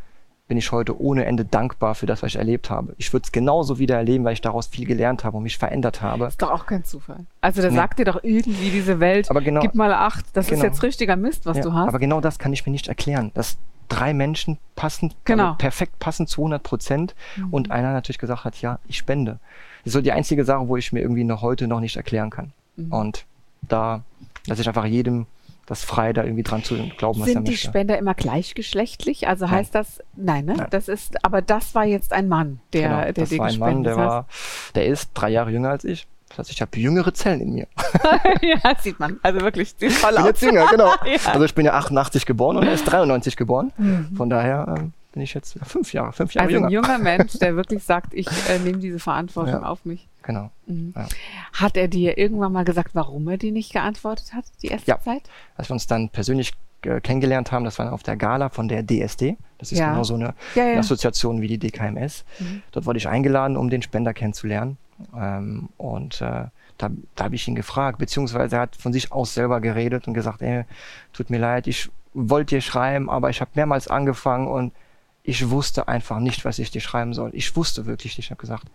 bin 0.47 0.57
ich 0.57 0.71
heute 0.71 0.99
ohne 0.99 1.25
Ende 1.25 1.45
dankbar 1.45 1.95
für 1.95 2.05
das, 2.05 2.21
was 2.21 2.31
ich 2.31 2.35
erlebt 2.35 2.69
habe. 2.69 2.93
Ich 2.97 3.13
würde 3.13 3.23
es 3.25 3.31
genauso 3.31 3.79
wieder 3.79 3.95
erleben, 3.95 4.25
weil 4.25 4.33
ich 4.33 4.41
daraus 4.41 4.67
viel 4.67 4.85
gelernt 4.85 5.23
habe 5.23 5.37
und 5.37 5.43
mich 5.43 5.57
verändert 5.57 6.01
habe. 6.01 6.25
Ist 6.25 6.41
doch 6.41 6.51
auch 6.51 6.65
kein 6.65 6.83
Zufall. 6.83 7.25
Also 7.41 7.61
da 7.61 7.69
Nee. 7.69 7.75
sagt 7.75 7.99
dir 7.99 8.05
doch 8.05 8.23
irgendwie 8.23 8.69
diese 8.69 8.99
Welt, 8.99 9.29
Aber 9.29 9.41
genau, 9.41 9.61
gib 9.61 9.73
mal 9.73 9.93
acht, 9.93 10.25
das 10.33 10.47
Genau. 10.47 10.57
ist 10.59 10.63
jetzt 10.63 10.83
richtiger 10.83 11.15
Mist, 11.15 11.45
was 11.45 11.57
ja, 11.57 11.63
du 11.63 11.73
hast. 11.73 11.87
aber 11.87 11.99
genau 11.99 12.19
das 12.19 12.39
kann 12.39 12.51
ich 12.51 12.65
mir 12.65 12.71
nicht 12.73 12.87
erklären, 12.89 13.31
dass 13.33 13.57
drei 13.87 14.13
Menschen 14.13 14.57
passen, 14.75 15.13
Genau. 15.23 15.43
also 15.45 15.57
perfekt 15.57 15.97
passen 15.99 16.27
zu 16.27 16.41
100 16.41 16.61
Prozent 16.61 17.15
Mhm. 17.37 17.47
und 17.53 17.71
einer 17.71 17.93
natürlich 17.93 18.19
gesagt 18.19 18.43
hat, 18.43 18.57
ja, 18.61 18.79
ich 18.87 18.97
spende. 18.97 19.39
Das 19.83 19.87
ist 19.87 19.93
so 19.93 20.01
die 20.01 20.11
einzige 20.11 20.43
Sache, 20.45 20.67
wo 20.67 20.75
ich 20.77 20.91
mir 20.91 20.99
irgendwie 21.01 21.23
noch 21.23 21.41
heute 21.41 21.67
noch 21.67 21.79
nicht 21.79 21.95
erklären 21.95 22.29
kann. 22.29 22.51
Mhm. 22.75 22.91
Und 22.91 23.25
da, 23.61 24.01
dass 24.47 24.59
ich 24.59 24.67
einfach 24.67 24.85
jedem 24.85 25.25
das 25.65 25.83
frei, 25.83 26.13
da 26.13 26.23
irgendwie 26.23 26.43
dran 26.43 26.63
zu 26.63 26.75
glauben, 26.97 27.21
was 27.21 27.29
er 27.29 27.35
möchte. 27.35 27.47
Sind 27.47 27.47
die 27.47 27.57
Spender 27.57 27.97
immer 27.97 28.13
gleichgeschlechtlich? 28.13 29.27
Also 29.27 29.45
nein. 29.45 29.55
heißt 29.55 29.75
das, 29.75 30.03
nein, 30.15 30.45
ne? 30.45 30.55
Nein. 30.57 30.67
Das 30.71 30.87
ist, 30.87 31.23
aber 31.23 31.41
das 31.41 31.73
war 31.73 31.85
jetzt 31.85 32.11
ein 32.13 32.27
Mann, 32.27 32.59
der, 32.73 32.81
genau, 32.81 33.01
der 33.01 33.13
das 33.13 33.29
dir 33.29 33.39
war 33.39 33.47
ein 33.47 33.59
Mann, 33.59 33.83
der 33.83 33.95
war, 33.95 34.27
der 34.75 34.85
ist 34.87 35.11
drei 35.13 35.29
Jahre 35.29 35.51
jünger 35.51 35.69
als 35.69 35.85
ich. 35.85 36.07
Das 36.29 36.39
heißt, 36.39 36.51
ich 36.51 36.61
habe 36.61 36.77
jüngere 36.77 37.13
Zellen 37.13 37.41
in 37.41 37.53
mir. 37.53 37.67
ja, 38.41 38.75
sieht 38.79 38.99
man. 38.99 39.19
Also 39.21 39.41
wirklich, 39.41 39.75
sieht 39.77 39.91
voll 39.91 40.11
ich 40.11 40.17
bin 40.17 40.25
jetzt 40.25 40.41
jünger, 40.41 40.67
genau. 40.69 40.87
ja. 41.05 41.31
Also 41.31 41.45
ich 41.45 41.55
bin 41.55 41.65
ja 41.65 41.73
88 41.73 42.25
geboren 42.25 42.57
und 42.57 42.65
er 42.65 42.73
ist 42.73 42.85
93 42.85 43.37
geboren. 43.37 43.71
Mhm. 43.77 44.15
Von 44.15 44.29
daher 44.29 44.75
ähm, 44.77 44.93
bin 45.13 45.21
ich 45.21 45.33
jetzt 45.33 45.57
fünf 45.63 45.93
Jahre, 45.93 46.11
fünf 46.11 46.33
Jahre 46.33 46.47
also 46.47 46.57
jünger. 46.57 46.67
Ein 46.67 46.73
junger 46.73 46.97
Mensch, 46.97 47.33
der 47.39 47.55
wirklich 47.55 47.83
sagt, 47.83 48.13
ich 48.13 48.27
äh, 48.49 48.59
nehme 48.59 48.79
diese 48.79 48.99
Verantwortung 48.99 49.61
ja. 49.61 49.63
auf 49.63 49.85
mich. 49.85 50.07
Genau. 50.23 50.51
Mhm. 50.67 50.93
Ja. 50.95 51.07
Hat 51.53 51.77
er 51.77 51.87
dir 51.87 52.17
irgendwann 52.17 52.51
mal 52.51 52.65
gesagt, 52.65 52.91
warum 52.93 53.27
er 53.27 53.37
dir 53.37 53.51
nicht 53.51 53.71
geantwortet 53.71 54.33
hat, 54.33 54.45
die 54.61 54.67
erste 54.67 54.91
ja. 54.91 54.99
Zeit? 54.99 55.23
Als 55.55 55.69
wir 55.69 55.73
uns 55.73 55.87
dann 55.87 56.09
persönlich 56.09 56.53
äh, 56.83 56.99
kennengelernt 56.99 57.51
haben, 57.51 57.63
das 57.63 57.79
war 57.79 57.91
auf 57.93 58.03
der 58.03 58.17
Gala 58.17 58.49
von 58.49 58.67
der 58.67 58.85
DSD. 58.85 59.37
Das 59.57 59.71
ist 59.71 59.79
ja. 59.79 59.91
genau 59.91 60.03
so 60.03 60.15
eine 60.15 60.33
Assoziation 60.77 61.41
wie 61.41 61.47
die 61.47 61.57
DKMS. 61.57 62.25
Mhm. 62.39 62.63
Dort 62.71 62.85
wurde 62.85 62.97
ich 62.97 63.07
eingeladen, 63.07 63.55
um 63.55 63.69
den 63.69 63.81
Spender 63.81 64.13
kennenzulernen. 64.13 64.77
Ähm, 65.15 65.69
und 65.77 66.21
äh, 66.21 66.45
da, 66.77 66.89
da 67.15 67.23
habe 67.25 67.35
ich 67.35 67.47
ihn 67.47 67.55
gefragt, 67.55 67.97
beziehungsweise 67.97 68.55
er 68.57 68.61
hat 68.63 68.75
von 68.75 68.93
sich 68.93 69.11
aus 69.11 69.33
selber 69.33 69.61
geredet 69.61 70.07
und 70.07 70.13
gesagt, 70.13 70.41
ey, 70.41 70.65
tut 71.13 71.29
mir 71.29 71.39
leid, 71.39 71.67
ich 71.67 71.89
wollte 72.13 72.55
dir 72.55 72.61
schreiben, 72.61 73.09
aber 73.09 73.29
ich 73.29 73.41
habe 73.41 73.51
mehrmals 73.55 73.87
angefangen 73.87 74.47
und 74.47 74.73
ich 75.23 75.49
wusste 75.49 75.87
einfach 75.87 76.19
nicht, 76.19 76.45
was 76.45 76.59
ich 76.59 76.69
dir 76.69 76.81
schreiben 76.81 77.13
soll. 77.13 77.31
Ich 77.33 77.55
wusste 77.55 77.85
wirklich 77.85 78.17
nicht. 78.17 78.27
Ich 78.27 78.31
habe 78.31 78.41
gesagt, 78.41 78.65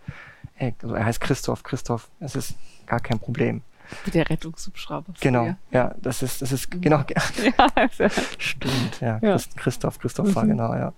ey, 0.57 0.73
also 0.81 0.95
er 0.95 1.05
heißt 1.05 1.21
Christoph, 1.21 1.63
Christoph, 1.63 2.09
es 2.19 2.35
ist 2.35 2.55
gar 2.87 2.99
kein 2.99 3.19
Problem. 3.19 3.61
Wie 4.05 4.11
der 4.11 4.29
Rettungshubschrauber. 4.29 5.13
Genau, 5.19 5.55
ja, 5.71 5.95
das 5.99 6.21
ist, 6.21 6.41
das 6.41 6.51
ist, 6.51 6.73
mhm. 6.73 6.81
genau. 6.81 7.03
Ja, 7.07 7.67
also. 7.75 8.07
Stimmt, 8.37 8.99
ja, 9.01 9.19
ja. 9.21 9.37
Christoph, 9.55 9.99
Christoph 9.99 10.35
war, 10.35 10.43
mhm. 10.43 10.49
genau, 10.49 10.73
ja. 10.73 10.93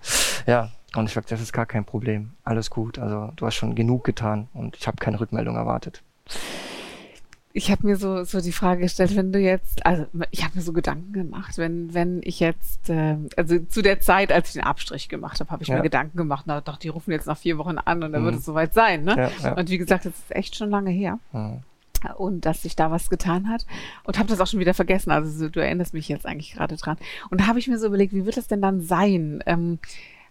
Ja, 0.46 0.72
und 0.94 1.06
ich 1.06 1.12
sagte, 1.12 1.34
das 1.34 1.40
ist 1.40 1.52
gar 1.52 1.66
kein 1.66 1.84
Problem. 1.84 2.32
Alles 2.44 2.68
gut. 2.68 2.98
Also 2.98 3.32
du 3.36 3.46
hast 3.46 3.54
schon 3.54 3.74
genug 3.74 4.04
getan 4.04 4.48
und 4.52 4.76
ich 4.76 4.86
habe 4.86 4.98
keine 4.98 5.20
Rückmeldung 5.20 5.56
erwartet 5.56 6.02
ich 7.54 7.70
habe 7.70 7.86
mir 7.86 7.96
so, 7.96 8.24
so 8.24 8.40
die 8.40 8.52
Frage 8.52 8.82
gestellt, 8.82 9.14
wenn 9.14 9.32
du 9.32 9.38
jetzt, 9.38 9.84
also 9.84 10.06
ich 10.30 10.42
habe 10.42 10.56
mir 10.56 10.62
so 10.62 10.72
Gedanken 10.72 11.12
gemacht, 11.12 11.58
wenn, 11.58 11.92
wenn 11.92 12.20
ich 12.22 12.40
jetzt, 12.40 12.88
äh, 12.88 13.16
also 13.36 13.58
zu 13.58 13.82
der 13.82 14.00
Zeit, 14.00 14.32
als 14.32 14.48
ich 14.48 14.54
den 14.54 14.64
Abstrich 14.64 15.08
gemacht 15.08 15.40
habe, 15.40 15.50
habe 15.50 15.62
ich 15.62 15.68
ja. 15.68 15.76
mir 15.76 15.82
Gedanken 15.82 16.16
gemacht, 16.16 16.44
na 16.46 16.60
doch, 16.60 16.78
die 16.78 16.88
rufen 16.88 17.10
jetzt 17.10 17.26
nach 17.26 17.36
vier 17.36 17.58
Wochen 17.58 17.78
an 17.78 18.02
und 18.02 18.12
dann 18.12 18.22
mhm. 18.22 18.26
wird 18.26 18.36
es 18.36 18.44
soweit 18.44 18.72
sein. 18.72 19.04
Ne? 19.04 19.16
Ja, 19.16 19.30
ja. 19.42 19.52
Und 19.54 19.68
wie 19.68 19.78
gesagt, 19.78 20.06
das 20.06 20.14
ist 20.14 20.34
echt 20.34 20.56
schon 20.56 20.70
lange 20.70 20.90
her. 20.90 21.18
Mhm. 21.32 21.60
Und 22.16 22.46
dass 22.46 22.62
sich 22.62 22.74
da 22.74 22.90
was 22.90 23.10
getan 23.10 23.48
hat. 23.48 23.64
Und 24.02 24.18
habe 24.18 24.28
das 24.28 24.40
auch 24.40 24.48
schon 24.48 24.58
wieder 24.58 24.74
vergessen. 24.74 25.12
Also 25.12 25.48
du 25.48 25.60
erinnerst 25.60 25.94
mich 25.94 26.08
jetzt 26.08 26.26
eigentlich 26.26 26.54
gerade 26.54 26.76
dran. 26.76 26.96
Und 27.30 27.40
da 27.40 27.46
habe 27.46 27.60
ich 27.60 27.68
mir 27.68 27.78
so 27.78 27.86
überlegt, 27.86 28.12
wie 28.12 28.26
wird 28.26 28.36
das 28.36 28.48
denn 28.48 28.60
dann 28.60 28.80
sein? 28.80 29.40
Ähm, 29.46 29.78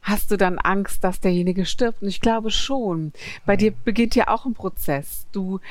hast 0.01 0.32
du 0.32 0.38
dann 0.38 0.60
Angst, 0.60 1.04
dass 1.06 1.22
derjenige 1.22 1.66
stirbt? 1.66 2.01
Und 2.01 2.10
ich 2.10 2.20
glaube 2.20 2.51
schon. 2.51 3.13
Bei 3.46 3.56
dir 3.56 3.72
beginnt 3.72 4.16
ja 4.16 4.28
auch 4.28 4.46
ein 4.46 4.54
Prozess. 4.54 5.28
Du 5.32 5.62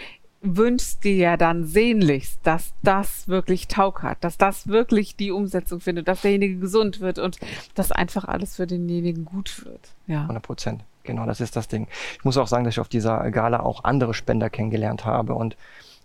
wünschst 0.43 1.05
dir 1.05 1.17
ja 1.17 1.37
dann 1.37 1.65
sehnlichst, 1.65 2.41
dass 2.43 2.73
das 2.83 3.29
wirklich 3.29 3.69
Taug 3.69 4.03
hat, 4.03 4.25
dass 4.25 4.39
das 4.39 4.69
wirklich 4.69 5.17
die 5.17 5.33
Umsetzung 5.33 5.81
findet, 5.81 6.09
dass 6.09 6.23
derjenige 6.23 6.59
gesund 6.59 7.01
wird 7.01 7.19
und 7.19 7.39
dass 7.75 7.93
einfach 7.93 8.25
alles 8.25 8.57
für 8.57 8.67
denjenigen 8.67 9.25
gut 9.25 9.65
wird. 9.65 9.91
Ja. 10.07 10.23
100 10.23 10.43
Prozent. 10.43 10.85
Genau, 11.03 11.27
das 11.27 11.41
ist 11.41 11.57
das 11.57 11.69
Ding. 11.69 11.89
Ich 12.19 12.25
muss 12.25 12.37
auch 12.37 12.47
sagen, 12.47 12.65
dass 12.65 12.75
ich 12.75 12.81
auf 12.81 12.89
dieser 12.89 13.31
Gala 13.31 13.61
auch 13.61 13.85
andere 13.85 14.15
Spender 14.15 14.51
kennengelernt 14.51 15.05
habe 15.05 15.35
und 15.35 15.57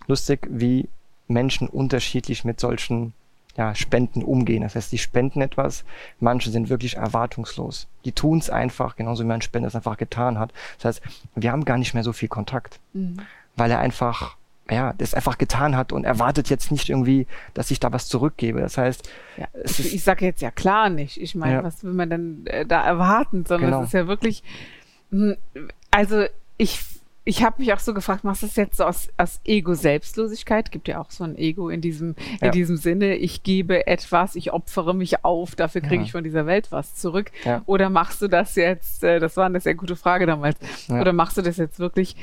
lustig, 0.07 0.47
wie 0.49 0.89
Menschen 1.27 1.67
unterschiedlich 1.67 2.43
mit 2.43 2.59
solchen 2.59 3.13
ja, 3.57 3.73
Spenden 3.73 4.21
umgehen. 4.21 4.63
Das 4.63 4.75
heißt, 4.75 4.91
die 4.91 4.97
spenden 4.97 5.41
etwas, 5.41 5.85
manche 6.19 6.49
sind 6.49 6.69
wirklich 6.69 6.97
erwartungslos. 6.97 7.87
Die 8.03 8.11
tun 8.11 8.39
es 8.39 8.49
einfach, 8.49 8.95
genauso 8.95 9.23
wie 9.23 9.27
mein 9.27 9.41
Spender 9.41 9.67
es 9.67 9.75
einfach 9.75 9.97
getan 9.97 10.39
hat. 10.39 10.51
Das 10.77 10.85
heißt, 10.85 11.01
wir 11.35 11.51
haben 11.51 11.63
gar 11.63 11.77
nicht 11.77 11.93
mehr 11.93 12.03
so 12.03 12.11
viel 12.11 12.29
Kontakt. 12.29 12.79
Mhm 12.93 13.21
weil 13.55 13.71
er 13.71 13.79
einfach 13.79 14.37
ja, 14.69 14.93
das 14.97 15.13
einfach 15.13 15.37
getan 15.37 15.75
hat 15.75 15.91
und 15.91 16.05
erwartet 16.05 16.49
jetzt 16.49 16.71
nicht 16.71 16.89
irgendwie, 16.89 17.27
dass 17.53 17.69
ich 17.69 17.79
da 17.79 17.93
was 17.93 18.07
zurückgebe. 18.07 18.61
Das 18.61 18.77
heißt, 18.77 19.07
ja, 19.37 19.47
ich, 19.63 19.93
ich 19.93 20.03
sage 20.03 20.25
jetzt 20.25 20.41
ja 20.41 20.49
klar 20.49 20.89
nicht. 20.89 21.21
Ich 21.21 21.35
meine, 21.35 21.57
ja. 21.57 21.63
was 21.63 21.83
will 21.83 21.93
man 21.93 22.09
denn 22.09 22.47
äh, 22.47 22.65
da 22.65 22.83
erwarten? 22.83 23.45
Sondern 23.45 23.69
genau. 23.69 23.81
es 23.81 23.89
ist 23.89 23.93
ja 23.93 24.07
wirklich, 24.07 24.41
hm, 25.11 25.35
also 25.91 26.25
ich 26.57 26.79
ich 27.27 27.43
habe 27.43 27.59
mich 27.59 27.73
auch 27.73 27.79
so 27.79 27.95
gefragt, 27.95 28.23
machst 28.23 28.43
du 28.43 28.45
das 28.45 28.55
jetzt 28.55 28.77
so 28.77 28.83
aus, 28.83 29.09
aus 29.17 29.41
Ego-Selbstlosigkeit? 29.43 30.71
Gibt 30.71 30.87
ja 30.87 31.01
auch 31.01 31.09
so 31.09 31.23
ein 31.23 31.35
Ego 31.35 31.69
in 31.69 31.81
diesem, 31.81 32.09
in 32.39 32.45
ja. 32.45 32.51
diesem 32.51 32.77
Sinne, 32.77 33.15
ich 33.15 33.41
gebe 33.41 33.87
etwas, 33.87 34.35
ich 34.35 34.53
opfere 34.53 34.93
mich 34.93 35.25
auf, 35.25 35.55
dafür 35.55 35.81
kriege 35.81 36.03
ich 36.03 36.11
von 36.11 36.23
dieser 36.23 36.45
Welt 36.45 36.71
was 36.71 36.93
zurück. 36.93 37.31
Oder 37.65 37.89
machst 37.89 38.21
du 38.21 38.27
das 38.27 38.55
jetzt, 38.55 39.03
äh, 39.03 39.19
das 39.19 39.37
war 39.37 39.47
eine 39.47 39.59
sehr 39.59 39.73
gute 39.73 39.95
Frage 39.95 40.27
damals, 40.27 40.57
oder 40.87 41.13
machst 41.13 41.35
du 41.35 41.41
das 41.41 41.57
jetzt 41.57 41.79
wirklich, 41.79 42.15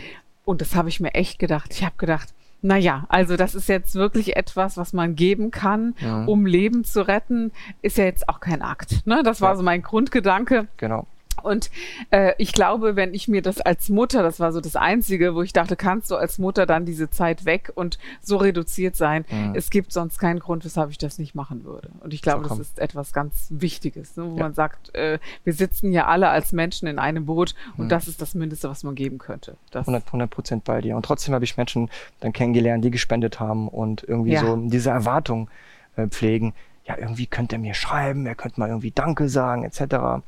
und 0.44 0.60
das 0.60 0.74
habe 0.74 0.88
ich 0.88 1.00
mir 1.00 1.14
echt 1.14 1.38
gedacht. 1.38 1.72
Ich 1.72 1.84
habe 1.84 1.94
gedacht, 1.96 2.34
na 2.62 2.76
ja, 2.76 3.06
also 3.08 3.36
das 3.36 3.54
ist 3.54 3.68
jetzt 3.68 3.96
wirklich 3.96 4.36
etwas, 4.36 4.76
was 4.76 4.92
man 4.92 5.16
geben 5.16 5.50
kann, 5.50 5.94
ja. 6.00 6.24
um 6.24 6.46
Leben 6.46 6.84
zu 6.84 7.06
retten, 7.06 7.50
ist 7.82 7.98
ja 7.98 8.04
jetzt 8.04 8.28
auch 8.28 8.38
kein 8.38 8.62
Akt. 8.62 9.04
Ne? 9.04 9.22
Das 9.24 9.40
war 9.40 9.50
ja. 9.50 9.56
so 9.56 9.62
mein 9.64 9.82
Grundgedanke. 9.82 10.68
Genau. 10.76 11.06
Und 11.42 11.70
äh, 12.10 12.34
ich 12.38 12.52
glaube, 12.52 12.96
wenn 12.96 13.14
ich 13.14 13.28
mir 13.28 13.42
das 13.42 13.60
als 13.60 13.88
Mutter, 13.88 14.22
das 14.22 14.40
war 14.40 14.52
so 14.52 14.60
das 14.60 14.76
Einzige, 14.76 15.34
wo 15.34 15.42
ich 15.42 15.52
dachte, 15.52 15.76
kannst 15.76 16.10
du 16.10 16.16
als 16.16 16.38
Mutter 16.38 16.66
dann 16.66 16.84
diese 16.84 17.10
Zeit 17.10 17.44
weg 17.44 17.72
und 17.74 17.98
so 18.20 18.36
reduziert 18.36 18.96
sein? 18.96 19.24
Mhm. 19.30 19.54
Es 19.54 19.70
gibt 19.70 19.92
sonst 19.92 20.18
keinen 20.18 20.40
Grund, 20.40 20.64
weshalb 20.64 20.90
ich 20.90 20.98
das 20.98 21.18
nicht 21.18 21.34
machen 21.34 21.64
würde. 21.64 21.90
Und 22.00 22.14
ich 22.14 22.22
glaube, 22.22 22.44
so, 22.44 22.50
das 22.50 22.60
ist 22.60 22.78
etwas 22.78 23.12
ganz 23.12 23.48
Wichtiges, 23.50 24.16
ne, 24.16 24.24
wo 24.24 24.36
ja. 24.36 24.42
man 24.42 24.54
sagt, 24.54 24.94
äh, 24.94 25.18
wir 25.44 25.52
sitzen 25.52 25.92
ja 25.92 26.06
alle 26.06 26.28
als 26.28 26.52
Menschen 26.52 26.86
in 26.86 26.98
einem 26.98 27.26
Boot 27.26 27.54
und 27.76 27.86
mhm. 27.86 27.88
das 27.88 28.08
ist 28.08 28.20
das 28.20 28.34
Mindeste, 28.34 28.68
was 28.68 28.84
man 28.84 28.94
geben 28.94 29.18
könnte. 29.18 29.56
Das 29.70 29.88
100 29.88 30.30
Prozent 30.30 30.64
bei 30.64 30.80
dir. 30.80 30.96
Und 30.96 31.04
trotzdem 31.04 31.34
habe 31.34 31.44
ich 31.44 31.56
Menschen 31.56 31.90
dann 32.20 32.32
kennengelernt, 32.32 32.84
die 32.84 32.90
gespendet 32.90 33.40
haben 33.40 33.68
und 33.68 34.04
irgendwie 34.06 34.32
ja. 34.32 34.40
so 34.40 34.56
diese 34.56 34.90
Erwartung 34.90 35.48
äh, 35.96 36.06
pflegen. 36.06 36.54
Ja, 36.84 36.98
irgendwie 36.98 37.26
könnte 37.26 37.56
er 37.56 37.58
mir 37.60 37.74
schreiben, 37.74 38.26
er 38.26 38.34
könnte 38.34 38.58
mal 38.58 38.68
irgendwie 38.68 38.90
Danke 38.90 39.28
sagen, 39.28 39.62
etc. 39.62 40.22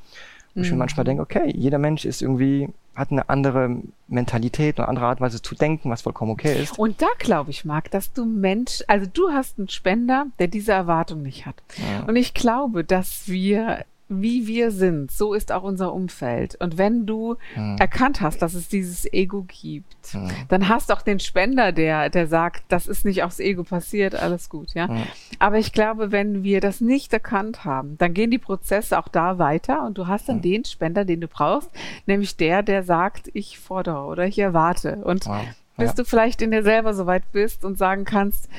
Wo 0.55 0.61
ich 0.61 0.69
mir 0.69 0.75
mhm. 0.75 0.79
manchmal 0.79 1.05
denke, 1.05 1.23
okay, 1.23 1.51
jeder 1.55 1.79
Mensch 1.79 2.05
ist 2.05 2.23
irgendwie, 2.23 2.69
hat 2.95 3.11
eine 3.11 3.29
andere 3.29 3.77
Mentalität, 4.07 4.79
eine 4.79 4.89
andere 4.89 5.07
Art 5.07 5.21
und 5.21 5.27
Weise 5.27 5.43
zu 5.43 5.55
denken, 5.55 5.91
was 5.91 6.03
vollkommen 6.03 6.31
okay 6.31 6.63
ist. 6.63 6.79
Und 6.79 7.03
da 7.03 7.09
glaube 7.19 7.51
ich, 7.51 7.65
Marc, 7.65 7.91
dass 7.91 8.13
du 8.13 8.25
Mensch, 8.25 8.85
also 8.87 9.07
du 9.13 9.31
hast 9.31 9.59
einen 9.59 9.69
Spender, 9.69 10.27
der 10.39 10.47
diese 10.47 10.73
Erwartung 10.73 11.23
nicht 11.23 11.45
hat. 11.47 11.57
Ja. 11.77 12.05
Und 12.07 12.15
ich 12.17 12.35
glaube, 12.35 12.85
dass 12.85 13.29
wir 13.29 13.85
wie 14.09 14.47
wir 14.47 14.71
sind, 14.71 15.11
so 15.11 15.33
ist 15.33 15.51
auch 15.51 15.63
unser 15.63 15.95
Umfeld. 15.95 16.57
Und 16.57 16.77
wenn 16.77 17.07
du 17.07 17.37
hm. 17.55 17.77
erkannt 17.79 18.21
hast, 18.21 18.43
dass 18.43 18.53
es 18.53 18.69
dieses 18.69 19.11
Ego 19.13 19.47
gibt, 19.49 20.13
hm. 20.13 20.31
dann 20.49 20.69
hast 20.69 20.91
du 20.91 20.95
auch 20.95 21.01
den 21.03 21.21
Spender, 21.21 21.73
der, 21.73 22.11
der 22.11 22.27
sagt, 22.27 22.65
das 22.69 22.87
ist 22.87 23.07
nicht 23.07 23.23
aufs 23.23 23.41
Ego 23.41 23.65
passiert, 23.65 24.15
alles 24.15 24.51
gut, 24.51 24.75
ja. 24.75 24.89
Hm. 24.89 25.03
Aber 25.39 25.59
ich 25.59 25.73
glaube, 25.73 26.13
wenn 26.13 26.43
wir 26.43 26.61
das 26.61 26.83
nicht 26.83 27.13
erkannt 27.15 27.65
haben, 27.65 27.97
dann 27.97 28.13
gehen 28.13 28.31
die 28.31 28.39
Prozesse 28.39 28.99
auch 28.99 29.09
da 29.09 29.39
weiter 29.39 29.85
und 29.87 29.97
du 29.97 30.07
hast 30.07 30.29
dann 30.29 30.37
hm. 30.37 30.43
den 30.43 30.65
Spender, 30.67 31.07
den 31.07 31.23
du 31.23 31.29
brauchst, 31.29 31.71
nämlich 32.05 32.37
der, 32.37 32.63
der 32.63 32.83
sagt, 32.83 33.31
ich 33.33 33.59
fordere 33.59 34.05
oder 34.05 34.27
ich 34.27 34.39
erwarte. 34.39 34.97
Und 35.05 35.27
wow. 35.27 35.45
bis 35.79 35.89
ja. 35.89 35.95
du 35.95 36.05
vielleicht 36.05 36.43
in 36.43 36.51
dir 36.51 36.63
selber 36.63 36.93
so 36.93 37.07
weit 37.07 37.33
bist 37.33 37.65
und 37.65 37.79
sagen 37.79 38.05
kannst, 38.05 38.51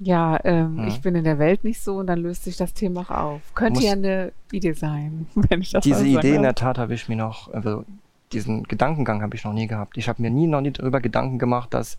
ja, 0.00 0.38
ähm, 0.44 0.78
ja. 0.78 0.86
ich 0.88 1.00
bin 1.00 1.14
in 1.14 1.24
der 1.24 1.38
Welt 1.38 1.64
nicht 1.64 1.82
so 1.82 1.96
und 1.96 2.06
dann 2.06 2.20
löst 2.20 2.44
sich 2.44 2.56
das 2.56 2.72
Thema 2.72 3.00
auch 3.02 3.10
auf. 3.10 3.40
Könnte 3.54 3.82
ja 3.82 3.92
eine 3.92 4.32
Idee 4.52 4.72
sein, 4.72 5.26
wenn 5.34 5.60
ich 5.60 5.70
das 5.70 5.82
Diese 5.82 6.06
Idee 6.06 6.36
in 6.36 6.42
der 6.42 6.54
Tat 6.54 6.78
habe 6.78 6.94
ich 6.94 7.08
mir 7.08 7.16
noch, 7.16 7.52
also 7.52 7.84
diesen 8.32 8.64
Gedankengang 8.64 9.22
habe 9.22 9.34
ich 9.34 9.44
noch 9.44 9.52
nie 9.52 9.66
gehabt. 9.66 9.96
Ich 9.96 10.08
habe 10.08 10.22
mir 10.22 10.30
nie 10.30 10.46
noch 10.46 10.60
nie 10.60 10.70
darüber 10.70 11.00
Gedanken 11.00 11.38
gemacht, 11.38 11.72
dass 11.74 11.98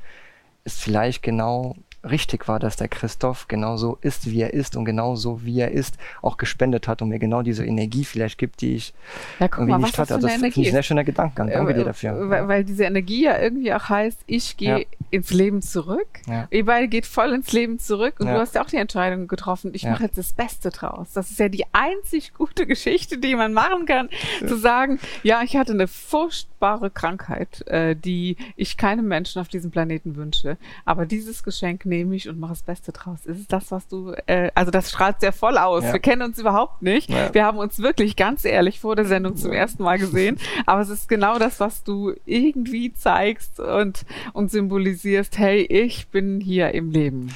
es 0.64 0.78
vielleicht 0.78 1.24
genau 1.24 1.76
richtig 2.10 2.48
war, 2.48 2.60
dass 2.60 2.78
der 2.78 2.88
Christoph 2.88 3.48
genauso 3.48 3.98
ist, 4.02 4.30
wie 4.32 4.42
er 4.42 4.54
ist 4.54 4.78
und 4.78 4.86
genauso 4.86 5.44
wie 5.44 5.60
er 5.60 5.72
ist, 5.72 5.98
auch 6.22 6.38
gespendet 6.38 6.88
hat 6.88 7.02
und 7.02 7.10
mir 7.10 7.20
genau 7.20 7.42
diese 7.42 7.66
Energie 7.66 8.06
vielleicht 8.06 8.38
gibt, 8.38 8.62
die 8.62 8.76
ich 8.76 8.94
ja, 9.40 9.48
irgendwie 9.52 9.72
mal, 9.72 9.80
nicht 9.80 9.98
hatte. 9.98 10.16
Also 10.16 10.28
das 10.28 10.42
ich 10.42 10.58
ein 10.58 10.72
sehr 10.72 10.84
schöner 10.84 11.04
Gedankengang. 11.04 11.50
Danke 11.50 11.74
äh, 11.74 11.76
dir 11.76 11.84
dafür. 11.84 12.30
Weil, 12.30 12.48
weil, 12.48 12.64
diese 12.64 12.86
Energie 12.86 13.26
ja 13.26 13.38
irgendwie 13.38 13.74
auch 13.74 13.90
heißt, 13.90 14.22
ich 14.28 14.56
gehe 14.56 14.80
ja. 14.80 14.86
Ins 15.12 15.32
Leben 15.32 15.62
zurück. 15.62 16.08
Ja. 16.28 16.48
Ihr 16.52 16.66
beide 16.66 16.88
geht 16.88 17.06
voll 17.06 17.34
ins 17.34 17.52
Leben 17.52 17.80
zurück 17.80 18.16
und 18.20 18.28
ja. 18.28 18.34
du 18.36 18.40
hast 18.40 18.56
ja 18.56 18.64
auch 18.64 18.70
die 18.70 18.78
Entscheidung 18.78 19.28
getroffen, 19.28 19.72
ich 19.74 19.84
mache 19.84 20.04
jetzt 20.04 20.18
das 20.18 20.34
Beste 20.34 20.70
draus. 20.70 21.14
Das 21.14 21.32
ist 21.32 21.40
ja 21.40 21.50
die 21.50 21.66
einzig 21.72 22.34
gute 22.34 22.66
Geschichte, 22.68 23.18
die 23.18 23.36
man 23.36 23.54
machen 23.54 23.86
kann, 23.86 24.10
zu 24.46 24.58
sagen, 24.58 25.00
ja, 25.24 25.42
ich 25.44 25.56
hatte 25.58 25.74
eine 25.74 25.88
furchtbare 25.88 26.92
Krankheit, 26.92 27.68
äh, 27.68 27.96
die 27.96 28.38
ich 28.56 28.78
keinem 28.78 29.08
Menschen 29.08 29.42
auf 29.42 29.48
diesem 29.48 29.72
Planeten 29.72 30.16
wünsche. 30.16 30.58
Aber 30.86 31.06
dieses 31.06 31.44
Geschenk 31.44 31.86
nehme 31.86 32.16
ich 32.16 32.30
und 32.30 32.40
mache 32.40 32.52
das 32.52 32.64
Beste 32.64 32.92
draus. 32.92 33.26
Ist 33.26 33.40
es 33.40 33.48
das, 33.48 33.72
was 33.72 33.88
du, 33.88 34.14
äh, 34.28 34.52
also 34.56 34.72
das 34.72 34.90
strahlt 34.90 35.22
sehr 35.22 35.34
voll 35.34 35.58
aus. 35.58 35.84
Ja. 35.84 35.94
Wir 35.94 36.00
kennen 36.00 36.22
uns 36.22 36.38
überhaupt 36.38 36.82
nicht. 36.82 37.10
Ja. 37.10 37.34
Wir 37.34 37.46
haben 37.46 37.58
uns 37.58 37.80
wirklich 37.80 38.16
ganz 38.16 38.46
ehrlich 38.46 38.80
vor 38.80 38.96
der 38.96 39.06
Sendung 39.06 39.36
zum 39.36 39.52
ersten 39.52 39.84
Mal 39.84 39.98
gesehen. 39.98 40.38
Aber 40.66 40.82
es 40.82 40.90
ist 40.90 41.10
genau 41.10 41.40
das, 41.40 41.60
was 41.60 41.84
du 41.84 42.14
irgendwie 42.26 42.94
zeigst 42.94 43.60
und, 43.60 44.06
und 44.34 44.52
symbolisierst. 44.52 44.99
Hey, 45.02 45.62
ich 45.62 46.10
bin 46.10 46.42
hier 46.42 46.74
im 46.74 46.92
Leben. 46.92 47.34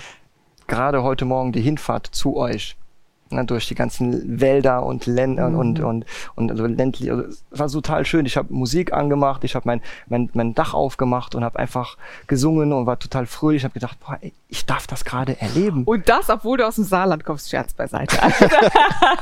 gerade 0.67 1.01
heute 1.01 1.24
Morgen 1.24 1.53
die 1.53 1.62
Hinfahrt 1.62 2.08
zu 2.08 2.36
euch 2.36 2.75
ne, 3.34 3.46
durch 3.46 3.68
die 3.68 3.75
ganzen 3.75 4.40
Wälder 4.40 4.86
und 4.86 5.06
Länder 5.06 5.50
mhm. 5.50 5.58
und 5.58 5.80
und 5.80 6.06
und 6.36 6.52
also 6.52 6.66
ländlich. 6.66 7.12
Also, 7.12 7.24
es 7.24 7.44
war 7.52 7.68
total 7.68 8.06
schön. 8.06 8.25
Ich 8.25 8.38
habe 8.38 8.54
Musik 8.54 8.94
angemacht, 8.94 9.44
ich 9.44 9.56
habe 9.56 9.68
mein, 9.68 9.82
mein 10.08 10.30
mein 10.34 10.54
Dach 10.54 10.74
aufgemacht 10.74 11.36
und 11.36 11.44
habe 11.44 11.60
einfach 11.60 11.98
gesungen 12.28 12.74
und 12.74 12.86
war 12.86 13.00
total 13.00 13.25
fröhlich. 13.25 13.62
Ich 13.62 13.63
habe 13.66 13.74
gedacht, 13.74 13.98
boah, 14.00 14.18
ey, 14.22 14.34
ich 14.50 14.66
darf 14.66 14.88
das 14.88 15.04
gerade 15.04 15.40
erleben. 15.42 15.84
Und 15.86 16.08
das, 16.10 16.30
obwohl 16.30 16.58
du 16.58 16.68
aus 16.68 16.75
dem 16.75 16.84
Saarland 16.84 17.25
kommst, 17.25 17.50
Scherz 17.50 17.74
beiseite. 17.74 18.18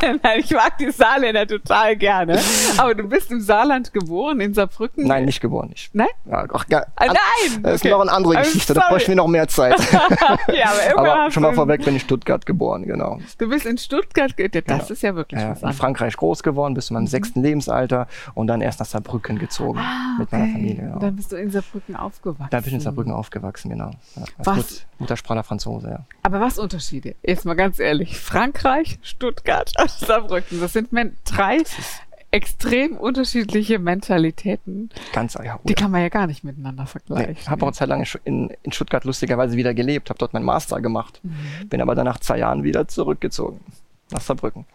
Nein, 0.02 0.20
ich 0.40 0.52
mag 0.52 0.78
die 0.78 0.92
Saarländer 0.92 1.48
total 1.48 1.96
gerne. 1.96 2.40
Aber 2.78 2.96
du 2.96 3.04
bist 3.04 3.32
im 3.32 3.40
Saarland 3.40 3.94
geboren, 3.94 4.42
in 4.42 4.54
Saarbrücken? 4.54 5.08
Nein, 5.08 5.26
nicht 5.26 5.40
geboren. 5.40 5.70
Nicht. 5.70 5.96
Nein? 5.96 6.08
Ja, 6.30 6.46
ach, 6.54 6.66
ja, 6.70 6.86
ah, 6.96 7.06
nein! 7.06 7.64
Das 7.64 7.76
ist 7.76 7.86
noch 7.86 8.02
eine 8.02 8.12
andere 8.12 8.36
Geschichte, 8.38 8.74
da 8.74 8.88
bräuchten 8.90 9.10
wir 9.10 9.16
noch 9.16 9.28
mehr 9.28 9.48
Zeit. 9.48 9.80
ja, 10.54 10.72
aber, 10.96 11.14
aber 11.14 11.32
schon 11.32 11.44
mal 11.44 11.54
vorweg 11.54 11.86
bin 11.86 11.96
ich 11.96 12.02
Stuttgart 12.02 12.46
geboren, 12.46 12.84
genau. 12.84 13.20
Du 13.38 13.48
bist 13.48 13.66
in 13.66 13.78
Stuttgart, 13.78 14.01
das 14.14 14.36
genau. 14.36 14.84
ist 14.88 15.02
ja 15.02 15.16
wirklich 15.16 15.42
ja, 15.42 15.52
was 15.52 15.58
anderes. 15.58 15.76
In 15.76 15.80
Frankreich 15.80 16.18
groß 16.18 16.44
geworden, 16.44 16.74
bis 16.74 16.88
zu 16.88 16.94
meinem 16.94 17.04
mhm. 17.04 17.08
sechsten 17.08 17.42
Lebensalter 17.42 18.08
und 18.34 18.48
dann 18.48 18.62
erst 18.62 18.80
nach 18.80 18.86
Saarbrücken 18.86 19.40
gezogen 19.40 19.80
ah, 19.80 20.18
mit 20.20 20.32
meiner 20.32 20.52
Familie. 20.52 20.84
Genau. 20.84 21.00
Dann 21.00 21.16
bist 21.16 21.32
du 21.32 21.36
in 21.36 21.52
Saarbrücken 21.52 21.96
aufgewachsen. 21.96 22.50
Da 22.52 22.60
bin 22.60 22.68
ich 22.68 22.74
in 22.74 22.80
Saarbrücken 22.80 23.14
aufgewachsen, 23.14 23.70
genau. 23.70 23.92
Ja, 24.16 24.24
als 24.38 24.48
was? 24.48 24.86
Muttersprache 25.00 25.44
Franzose, 25.44 25.90
ja. 25.90 26.06
Aber 26.24 26.40
was 26.40 26.60
Unterschiede? 26.60 27.16
Jetzt 27.24 27.46
mal 27.46 27.56
ganz 27.56 27.80
ehrlich. 27.80 28.20
Frankreich, 28.20 29.00
Stuttgart, 29.02 29.72
Saarbrücken, 29.88 30.60
das 30.60 30.74
sind 30.74 30.90
drei 31.26 31.60
extrem 32.32 32.96
unterschiedliche 32.96 33.78
Mentalitäten. 33.78 34.90
Ganz, 35.12 35.34
ja, 35.34 35.60
Die 35.64 35.74
kann 35.74 35.92
man 35.92 36.02
ja 36.02 36.10
gar 36.10 36.28
nicht 36.28 36.44
miteinander 36.44 36.86
vergleichen. 36.86 37.36
Ich 37.40 37.50
habe 37.50 37.66
auch 37.66 37.74
Zeit 37.74 37.90
lang 37.90 38.06
in, 38.24 38.50
in 38.64 38.72
Stuttgart 38.72 39.04
lustigerweise 39.04 39.58
wieder 39.58 39.74
gelebt, 39.74 40.10
habe 40.10 40.18
dort 40.18 40.34
meinen 40.34 40.46
Master 40.46 40.80
gemacht, 40.80 41.20
mhm. 41.24 41.68
bin 41.68 41.82
aber 41.82 41.94
dann 41.94 42.06
nach 42.06 42.20
zwei 42.20 42.38
Jahren 42.38 42.64
wieder 42.64 42.88
zurückgezogen 42.88 43.60
nach 44.12 44.22
Saarbrücken 44.22 44.66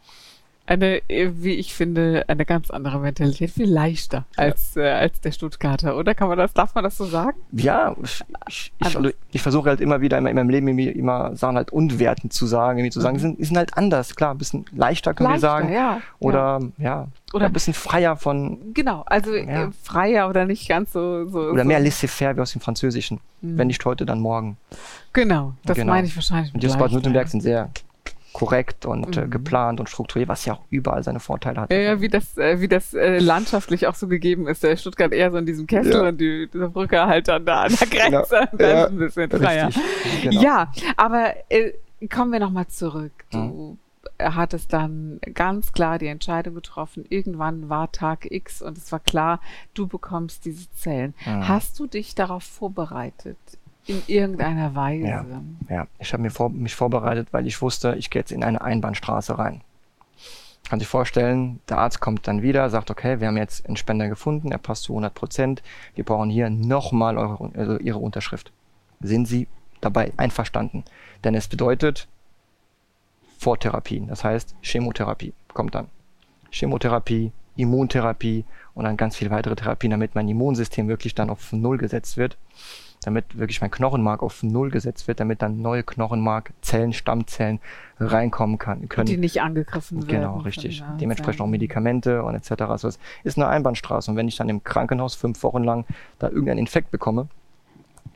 eine, 0.66 1.00
wie 1.08 1.54
ich 1.54 1.74
finde, 1.74 2.24
eine 2.26 2.44
ganz 2.44 2.70
andere 2.70 2.98
Mentalität, 2.98 3.50
viel 3.50 3.70
leichter 3.70 4.24
als, 4.36 4.74
ja. 4.74 4.82
äh, 4.82 4.90
als 4.90 5.20
der 5.20 5.30
Stuttgarter, 5.30 5.96
oder? 5.96 6.14
Kann 6.14 6.28
man 6.28 6.38
das, 6.38 6.52
darf 6.52 6.74
man 6.74 6.84
das 6.84 6.96
so 6.96 7.04
sagen? 7.04 7.38
Ja, 7.52 7.94
ich, 8.02 8.24
ich, 8.48 8.72
ich, 8.78 8.96
also 8.96 9.10
ich 9.30 9.42
versuche 9.42 9.68
halt 9.68 9.80
immer 9.80 10.00
wieder 10.00 10.18
in 10.18 10.24
meinem 10.24 10.50
Leben 10.50 10.68
immer, 10.68 10.92
immer 10.92 11.36
Sachen 11.36 11.56
halt 11.56 11.70
unwertend 11.70 12.32
zu 12.32 12.46
sagen, 12.46 12.78
irgendwie 12.78 12.90
zu 12.90 13.00
sagen, 13.00 13.16
mhm. 13.16 13.20
sind, 13.20 13.46
sind 13.46 13.56
halt 13.56 13.76
anders, 13.76 14.16
klar, 14.16 14.34
ein 14.34 14.38
bisschen 14.38 14.64
leichter, 14.72 15.14
können 15.14 15.30
leichter, 15.30 15.46
wir 15.46 15.50
sagen. 15.50 15.72
Ja, 15.72 16.00
oder, 16.18 16.60
ja, 16.78 16.84
ja 16.84 17.08
oder 17.32 17.46
ein 17.46 17.52
bisschen 17.52 17.74
freier 17.74 18.16
von. 18.16 18.74
Genau, 18.74 19.02
also 19.06 19.34
ja. 19.34 19.66
Äh, 19.66 19.70
freier 19.82 20.28
oder 20.28 20.46
nicht 20.46 20.68
ganz 20.68 20.92
so. 20.92 21.28
so 21.28 21.38
oder 21.40 21.62
so. 21.62 21.68
mehr 21.68 21.80
laissez-faire 21.80 22.36
wie 22.36 22.40
aus 22.40 22.52
dem 22.52 22.60
Französischen. 22.60 23.20
Mhm. 23.40 23.58
Wenn 23.58 23.66
nicht 23.68 23.84
heute, 23.84 24.04
dann 24.04 24.20
morgen. 24.20 24.56
Genau, 25.12 25.54
das 25.64 25.76
genau. 25.76 25.92
meine 25.92 26.06
ich 26.06 26.16
wahrscheinlich. 26.16 26.52
Und 26.52 26.62
die 26.62 26.66
aus 26.66 26.76
Baden-Württemberg 26.76 27.28
sind 27.28 27.42
sehr 27.42 27.70
korrekt 28.36 28.84
und 28.84 29.16
äh, 29.16 29.20
mhm. 29.20 29.26
äh, 29.26 29.28
geplant 29.30 29.80
und 29.80 29.88
strukturiert, 29.88 30.28
was 30.28 30.44
ja 30.44 30.52
auch 30.52 30.60
überall 30.68 31.02
seine 31.02 31.20
Vorteile 31.20 31.62
hat. 31.62 31.72
Ja, 31.72 31.78
ja 31.78 32.00
wie 32.02 32.08
das, 32.08 32.36
äh, 32.36 32.60
wie 32.60 32.68
das 32.68 32.92
äh, 32.92 33.18
landschaftlich 33.18 33.86
auch 33.86 33.94
so 33.94 34.08
gegeben 34.08 34.46
ist. 34.46 34.62
Der 34.62 34.76
Stuttgart 34.76 35.10
eher 35.10 35.30
so 35.30 35.38
in 35.38 35.46
diesem 35.46 35.66
Kessel 35.66 36.02
ja. 36.02 36.08
und 36.08 36.20
die, 36.20 36.46
diese 36.52 36.68
Brücke 36.68 37.06
halt 37.06 37.28
dann 37.28 37.46
da 37.46 37.62
an 37.62 37.74
der 37.74 37.88
Grenze. 37.88 38.48
Genau. 38.52 38.70
Ja, 38.70 38.86
ein 38.88 38.98
bisschen 38.98 39.30
freier. 39.30 39.70
Genau. 40.22 40.42
Ja, 40.42 40.70
aber 40.98 41.32
äh, 41.48 41.72
kommen 42.12 42.30
wir 42.30 42.40
nochmal 42.40 42.66
zurück. 42.66 43.12
Du 43.30 43.38
mhm. 43.38 43.78
hattest 44.22 44.70
dann 44.70 45.18
ganz 45.32 45.72
klar 45.72 45.98
die 45.98 46.08
Entscheidung 46.08 46.56
getroffen. 46.56 47.06
Irgendwann 47.08 47.70
war 47.70 47.90
Tag 47.90 48.30
X 48.30 48.60
und 48.60 48.76
es 48.76 48.92
war 48.92 49.00
klar, 49.00 49.40
du 49.72 49.86
bekommst 49.86 50.44
diese 50.44 50.70
Zellen. 50.72 51.14
Mhm. 51.24 51.48
Hast 51.48 51.78
du 51.78 51.86
dich 51.86 52.14
darauf 52.14 52.44
vorbereitet? 52.44 53.38
In 53.86 54.02
irgendeiner 54.06 54.74
Weise. 54.74 55.06
Ja, 55.06 55.24
ja. 55.68 55.86
ich 55.98 56.12
habe 56.12 56.28
vor, 56.30 56.50
mich 56.50 56.74
vorbereitet, 56.74 57.28
weil 57.30 57.46
ich 57.46 57.62
wusste, 57.62 57.94
ich 57.96 58.10
gehe 58.10 58.20
jetzt 58.20 58.32
in 58.32 58.42
eine 58.42 58.60
Einbahnstraße 58.60 59.38
rein. 59.38 59.60
Kann 60.68 60.80
sich 60.80 60.88
vorstellen, 60.88 61.60
der 61.68 61.78
Arzt 61.78 62.00
kommt 62.00 62.26
dann 62.26 62.42
wieder, 62.42 62.68
sagt, 62.68 62.90
okay, 62.90 63.20
wir 63.20 63.28
haben 63.28 63.36
jetzt 63.36 63.66
einen 63.66 63.76
Spender 63.76 64.08
gefunden, 64.08 64.50
er 64.50 64.58
passt 64.58 64.84
zu 64.84 64.92
100 64.92 65.14
Prozent, 65.14 65.62
wir 65.94 66.02
brauchen 66.02 66.28
hier 66.28 66.50
nochmal 66.50 67.16
eure, 67.16 67.50
also 67.54 67.78
Ihre 67.78 67.98
Unterschrift. 67.98 68.50
Sind 69.00 69.26
Sie 69.26 69.46
dabei 69.80 70.12
einverstanden? 70.16 70.82
Denn 71.22 71.36
es 71.36 71.46
bedeutet 71.46 72.08
Vortherapien, 73.38 74.08
das 74.08 74.24
heißt 74.24 74.56
Chemotherapie 74.62 75.32
kommt 75.54 75.76
dann. 75.76 75.86
Chemotherapie, 76.50 77.30
Immuntherapie 77.54 78.44
und 78.74 78.84
dann 78.84 78.96
ganz 78.96 79.16
viele 79.16 79.30
weitere 79.30 79.54
Therapien, 79.54 79.92
damit 79.92 80.16
mein 80.16 80.28
Immunsystem 80.28 80.88
wirklich 80.88 81.14
dann 81.14 81.30
auf 81.30 81.52
Null 81.52 81.78
gesetzt 81.78 82.16
wird 82.16 82.36
damit 83.06 83.38
wirklich 83.38 83.60
mein 83.60 83.70
Knochenmark 83.70 84.20
auf 84.20 84.42
Null 84.42 84.72
gesetzt 84.72 85.06
wird, 85.06 85.20
damit 85.20 85.40
dann 85.40 85.62
neue 85.62 85.84
Knochenmarkzellen, 85.84 86.92
Stammzellen 86.92 87.60
reinkommen 88.00 88.58
kann, 88.58 88.88
können. 88.88 89.06
Die 89.06 89.16
nicht 89.16 89.40
angegriffen 89.40 89.98
werden. 89.98 90.08
Genau, 90.08 90.38
richtig. 90.38 90.82
Dementsprechend 91.00 91.40
auch 91.40 91.46
Medikamente 91.46 92.24
und 92.24 92.34
etc. 92.34 92.62
Also 92.62 92.88
es 92.88 92.98
ist 93.22 93.38
eine 93.38 93.46
Einbahnstraße. 93.46 94.10
Und 94.10 94.16
wenn 94.16 94.26
ich 94.26 94.34
dann 94.34 94.48
im 94.48 94.64
Krankenhaus 94.64 95.14
fünf 95.14 95.44
Wochen 95.44 95.62
lang 95.62 95.84
da 96.18 96.26
irgendeinen 96.26 96.58
Infekt 96.58 96.90
bekomme, 96.90 97.28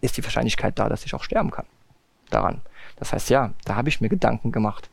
ist 0.00 0.16
die 0.16 0.24
Wahrscheinlichkeit 0.24 0.76
da, 0.80 0.88
dass 0.88 1.04
ich 1.04 1.14
auch 1.14 1.22
sterben 1.22 1.52
kann. 1.52 1.66
Daran. 2.30 2.60
Das 2.96 3.12
heißt, 3.12 3.30
ja, 3.30 3.52
da 3.64 3.76
habe 3.76 3.88
ich 3.90 4.00
mir 4.00 4.08
Gedanken 4.08 4.50
gemacht. 4.50 4.89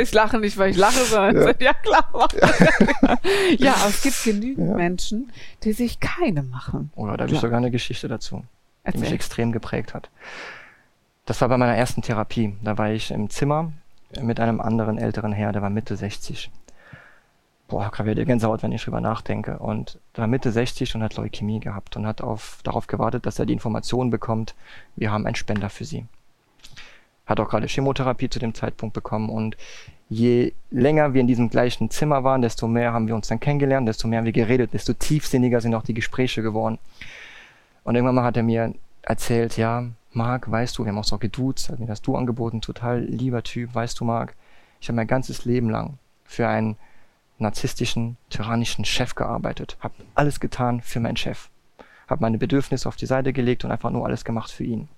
Ich 0.00 0.12
lache 0.12 0.38
nicht, 0.38 0.58
weil 0.58 0.70
ich 0.70 0.76
lache, 0.76 1.04
sondern 1.04 1.36
ja, 1.36 1.54
ja 1.60 1.72
klar. 1.72 2.28
ja, 3.58 3.74
aber 3.74 3.88
es 3.88 4.02
gibt 4.02 4.24
genügend 4.24 4.68
ja. 4.68 4.74
Menschen, 4.76 5.32
die 5.62 5.72
sich 5.72 6.00
keine 6.00 6.42
machen. 6.42 6.90
Oder 6.96 7.16
da 7.16 7.24
habe 7.24 7.34
ich 7.34 7.40
sogar 7.40 7.58
eine 7.58 7.70
Geschichte 7.70 8.08
dazu, 8.08 8.44
Erzähl. 8.84 9.00
die 9.00 9.06
mich 9.06 9.14
extrem 9.14 9.52
geprägt 9.52 9.94
hat. 9.94 10.10
Das 11.26 11.40
war 11.40 11.48
bei 11.48 11.56
meiner 11.56 11.76
ersten 11.76 12.02
Therapie. 12.02 12.56
Da 12.62 12.76
war 12.76 12.90
ich 12.90 13.10
im 13.10 13.30
Zimmer 13.30 13.72
mit 14.20 14.40
einem 14.40 14.60
anderen 14.60 14.98
älteren 14.98 15.32
Herr, 15.32 15.52
der 15.52 15.62
war 15.62 15.70
Mitte 15.70 15.96
60. 15.96 16.50
Boah, 17.68 17.90
gerade 17.92 18.10
wieder 18.10 18.24
Gänsehaut, 18.24 18.64
wenn 18.64 18.72
ich 18.72 18.82
drüber 18.82 19.00
nachdenke. 19.00 19.60
Und 19.60 20.00
der 20.16 20.22
war 20.22 20.26
Mitte 20.26 20.50
60 20.50 20.96
und 20.96 21.04
hat 21.04 21.16
Leukämie 21.16 21.60
gehabt 21.60 21.96
und 21.96 22.04
hat 22.04 22.20
auf, 22.20 22.58
darauf 22.64 22.88
gewartet, 22.88 23.26
dass 23.26 23.38
er 23.38 23.46
die 23.46 23.52
Information 23.52 24.10
bekommt, 24.10 24.56
wir 24.96 25.12
haben 25.12 25.24
einen 25.24 25.36
Spender 25.36 25.70
für 25.70 25.84
sie 25.84 26.04
hat 27.30 27.40
auch 27.40 27.48
gerade 27.48 27.68
Chemotherapie 27.68 28.28
zu 28.28 28.40
dem 28.40 28.54
Zeitpunkt 28.54 28.92
bekommen 28.92 29.30
und 29.30 29.56
je 30.08 30.52
länger 30.70 31.14
wir 31.14 31.20
in 31.20 31.28
diesem 31.28 31.48
gleichen 31.48 31.88
Zimmer 31.88 32.24
waren, 32.24 32.42
desto 32.42 32.66
mehr 32.66 32.92
haben 32.92 33.06
wir 33.06 33.14
uns 33.14 33.28
dann 33.28 33.38
kennengelernt, 33.38 33.88
desto 33.88 34.08
mehr 34.08 34.18
haben 34.18 34.26
wir 34.26 34.32
geredet, 34.32 34.74
desto 34.74 34.92
tiefsinniger 34.92 35.60
sind 35.60 35.74
auch 35.76 35.84
die 35.84 35.94
Gespräche 35.94 36.42
geworden. 36.42 36.78
Und 37.84 37.94
irgendwann 37.94 38.16
mal 38.16 38.24
hat 38.24 38.36
er 38.36 38.42
mir 38.42 38.74
erzählt, 39.02 39.56
ja, 39.56 39.86
Marc, 40.12 40.50
weißt 40.50 40.76
du, 40.76 40.84
wir 40.84 40.90
haben 40.90 40.98
auch 40.98 41.04
so 41.04 41.18
geduzt, 41.18 41.70
hat 41.70 41.78
mir 41.78 41.86
das 41.86 42.02
Du 42.02 42.16
angeboten, 42.16 42.60
total 42.60 43.00
lieber 43.04 43.44
Typ, 43.44 43.72
weißt 43.72 44.00
du, 44.00 44.04
Marc, 44.04 44.34
ich 44.80 44.88
habe 44.88 44.96
mein 44.96 45.06
ganzes 45.06 45.44
Leben 45.44 45.70
lang 45.70 45.98
für 46.24 46.48
einen 46.48 46.76
narzisstischen, 47.38 48.16
tyrannischen 48.28 48.84
Chef 48.84 49.14
gearbeitet, 49.14 49.76
habe 49.78 49.94
alles 50.16 50.40
getan 50.40 50.80
für 50.80 50.98
meinen 50.98 51.16
Chef, 51.16 51.48
habe 52.08 52.22
meine 52.22 52.38
Bedürfnisse 52.38 52.88
auf 52.88 52.96
die 52.96 53.06
Seite 53.06 53.32
gelegt 53.32 53.64
und 53.64 53.70
einfach 53.70 53.90
nur 53.90 54.04
alles 54.04 54.24
gemacht 54.24 54.50
für 54.50 54.64
ihn 54.64 54.88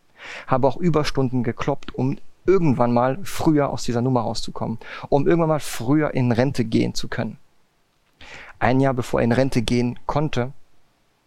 habe 0.47 0.67
auch 0.67 0.77
Überstunden 0.77 1.43
gekloppt, 1.43 1.95
um 1.95 2.19
irgendwann 2.47 2.93
mal 2.93 3.19
früher 3.23 3.71
aus 3.71 3.85
dieser 3.85 4.03
Nummer 4.03 4.23
rauszukommen, 4.23 4.79
um 5.09 5.27
irgendwann 5.27 5.49
mal 5.49 5.61
früher 5.61 6.15
in 6.15 6.33
Rente 6.33 6.65
gehen 6.65 6.95
zu 6.95 7.09
können. 7.09 7.39
Ein 8.59 8.81
Jahr 8.81 8.95
bevor 8.95 9.21
er 9.21 9.25
in 9.25 9.33
Rente 9.33 9.63
gehen 9.63 9.99
konnte, 10.07 10.53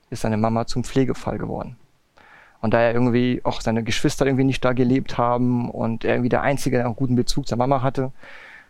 ist 0.10 0.22
seine 0.22 0.38
Mama 0.38 0.68
zum 0.68 0.84
Pflegefall 0.84 1.38
geworden. 1.38 1.78
Und 2.62 2.74
da 2.74 2.80
er 2.80 2.94
irgendwie 2.94 3.42
auch 3.44 3.62
seine 3.62 3.84
Geschwister 3.84 4.26
irgendwie 4.26 4.46
nicht 4.46 4.64
da 4.64 4.74
gelebt 4.74 5.18
haben 5.18 5.70
und 5.70 6.04
er 6.04 6.16
irgendwie 6.16 6.30
der 6.30 6.42
Einzige, 6.42 6.78
der 6.78 6.86
einen 6.86 6.96
guten 6.96 7.16
Bezug 7.16 7.48
zur 7.48 7.58
Mama 7.58 7.82
hatte, 7.82 8.12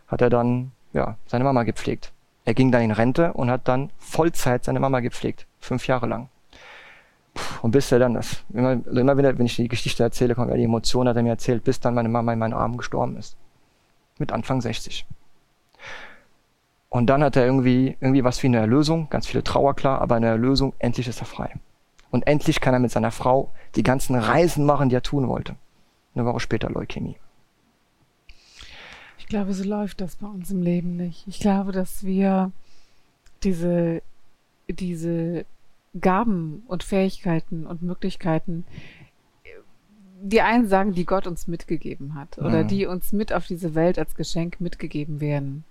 hat 0.08 0.20
er 0.20 0.30
dann 0.30 0.72
ja, 0.92 1.16
seine 1.26 1.44
Mama 1.44 1.62
gepflegt. 1.62 2.12
Er 2.44 2.54
ging 2.54 2.70
dann 2.70 2.82
in 2.82 2.90
Rente 2.90 3.32
und 3.32 3.50
hat 3.50 3.68
dann 3.68 3.90
Vollzeit 3.98 4.64
seine 4.64 4.80
Mama 4.80 5.00
gepflegt, 5.00 5.46
fünf 5.60 5.86
Jahre 5.86 6.06
lang. 6.06 6.28
Und 7.62 7.70
bis 7.70 7.90
er 7.92 7.98
dann 7.98 8.14
das, 8.14 8.44
immer, 8.52 8.72
immer 8.86 9.18
wieder, 9.18 9.36
wenn 9.38 9.46
ich 9.46 9.56
die 9.56 9.68
Geschichte 9.68 10.02
erzähle, 10.02 10.34
kommt 10.34 10.50
ja 10.50 10.56
die 10.56 10.64
Emotion, 10.64 11.08
hat 11.08 11.16
er 11.16 11.22
mir 11.22 11.30
erzählt, 11.30 11.64
bis 11.64 11.80
dann 11.80 11.94
meine 11.94 12.08
Mama 12.08 12.32
in 12.32 12.38
meinen 12.38 12.54
Armen 12.54 12.76
gestorben 12.76 13.16
ist. 13.16 13.36
Mit 14.18 14.32
Anfang 14.32 14.60
60. 14.60 15.06
Und 16.88 17.08
dann 17.08 17.22
hat 17.22 17.36
er 17.36 17.44
irgendwie, 17.44 17.96
irgendwie 18.00 18.24
was 18.24 18.42
wie 18.42 18.46
eine 18.46 18.58
Erlösung, 18.58 19.08
ganz 19.10 19.26
viele 19.26 19.44
Trauer 19.44 19.74
klar, 19.74 20.00
aber 20.00 20.14
eine 20.14 20.28
Erlösung, 20.28 20.72
endlich 20.78 21.08
ist 21.08 21.20
er 21.20 21.26
frei. 21.26 21.52
Und 22.10 22.26
endlich 22.26 22.60
kann 22.60 22.72
er 22.72 22.80
mit 22.80 22.90
seiner 22.90 23.10
Frau 23.10 23.52
die 23.74 23.82
ganzen 23.82 24.14
Reisen 24.16 24.64
machen, 24.64 24.88
die 24.88 24.94
er 24.94 25.02
tun 25.02 25.28
wollte. 25.28 25.56
Eine 26.14 26.24
Woche 26.24 26.40
später 26.40 26.70
Leukämie. 26.70 27.16
Ich 29.18 29.26
glaube, 29.26 29.52
so 29.52 29.64
läuft 29.64 30.00
das 30.00 30.16
bei 30.16 30.26
uns 30.28 30.50
im 30.50 30.62
Leben 30.62 30.96
nicht. 30.96 31.26
Ich 31.26 31.40
glaube, 31.40 31.72
dass 31.72 32.04
wir 32.04 32.52
diese, 33.42 34.00
diese 34.68 35.44
Gaben 36.00 36.62
und 36.66 36.82
Fähigkeiten 36.82 37.66
und 37.66 37.82
Möglichkeiten, 37.82 38.64
die 40.20 40.40
einen 40.40 40.68
sagen, 40.68 40.92
die 40.92 41.04
Gott 41.04 41.26
uns 41.26 41.46
mitgegeben 41.46 42.14
hat 42.14 42.38
oder 42.38 42.64
mhm. 42.64 42.68
die 42.68 42.86
uns 42.86 43.12
mit 43.12 43.32
auf 43.32 43.46
diese 43.46 43.74
Welt 43.74 43.98
als 43.98 44.14
Geschenk 44.14 44.60
mitgegeben 44.60 45.20
werden. 45.20 45.64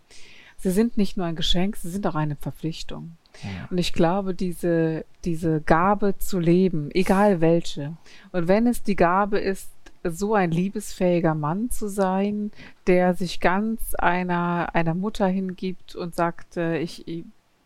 Sie 0.57 0.71
sind 0.71 0.97
nicht 0.97 1.17
nur 1.17 1.25
ein 1.25 1.35
Geschenk, 1.35 1.75
sie 1.75 1.89
sind 1.89 2.07
auch 2.07 2.15
eine 2.15 2.35
Verpflichtung. 2.35 3.17
Ja. 3.43 3.67
Und 3.69 3.77
ich 3.77 3.91
glaube, 3.91 4.33
diese, 4.33 5.03
diese 5.25 5.61
Gabe 5.61 6.17
zu 6.17 6.39
leben, 6.39 6.89
egal 6.91 7.41
welche, 7.41 7.97
und 8.31 8.47
wenn 8.47 8.65
es 8.67 8.81
die 8.81 8.95
Gabe 8.95 9.39
ist, 9.39 9.69
so 10.03 10.35
ein 10.35 10.51
liebesfähiger 10.51 11.33
Mann 11.33 11.71
zu 11.71 11.87
sein, 11.89 12.51
der 12.87 13.15
sich 13.15 13.39
ganz 13.39 13.95
einer, 13.95 14.69
einer 14.73 14.93
Mutter 14.93 15.27
hingibt 15.27 15.95
und 15.95 16.15
sagt, 16.15 16.57
äh, 16.57 16.77
ich, 16.77 17.07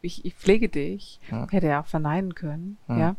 ich, 0.02 0.26
ich 0.26 0.36
pflege 0.36 0.70
dich, 0.70 1.20
ja. 1.30 1.48
hätte 1.50 1.68
er 1.68 1.82
auch 1.82 1.88
verneinen 1.88 2.36
können, 2.36 2.78
ja. 2.88 2.98
ja. 2.98 3.16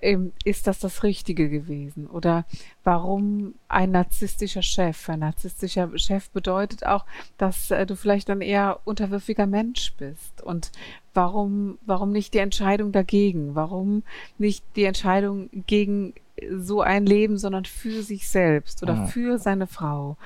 Ähm, 0.00 0.32
ist 0.44 0.66
das 0.66 0.80
das 0.80 1.04
Richtige 1.04 1.48
gewesen? 1.48 2.08
Oder 2.08 2.44
warum 2.82 3.54
ein 3.68 3.92
narzisstischer 3.92 4.62
Chef? 4.62 5.08
Ein 5.08 5.20
narzisstischer 5.20 5.96
Chef 5.96 6.28
bedeutet 6.30 6.84
auch, 6.84 7.06
dass 7.38 7.70
äh, 7.70 7.86
du 7.86 7.94
vielleicht 7.94 8.28
ein 8.28 8.40
eher 8.40 8.80
unterwürfiger 8.84 9.46
Mensch 9.46 9.94
bist. 9.96 10.42
Und 10.42 10.72
warum, 11.14 11.78
warum 11.86 12.10
nicht 12.10 12.34
die 12.34 12.38
Entscheidung 12.38 12.90
dagegen? 12.90 13.54
Warum 13.54 14.02
nicht 14.38 14.64
die 14.74 14.84
Entscheidung 14.84 15.48
gegen 15.66 16.14
so 16.50 16.80
ein 16.80 17.06
Leben, 17.06 17.38
sondern 17.38 17.64
für 17.64 18.02
sich 18.02 18.28
selbst 18.28 18.82
oder 18.82 18.94
ja. 18.94 19.06
für 19.06 19.38
seine 19.38 19.68
Frau? 19.68 20.16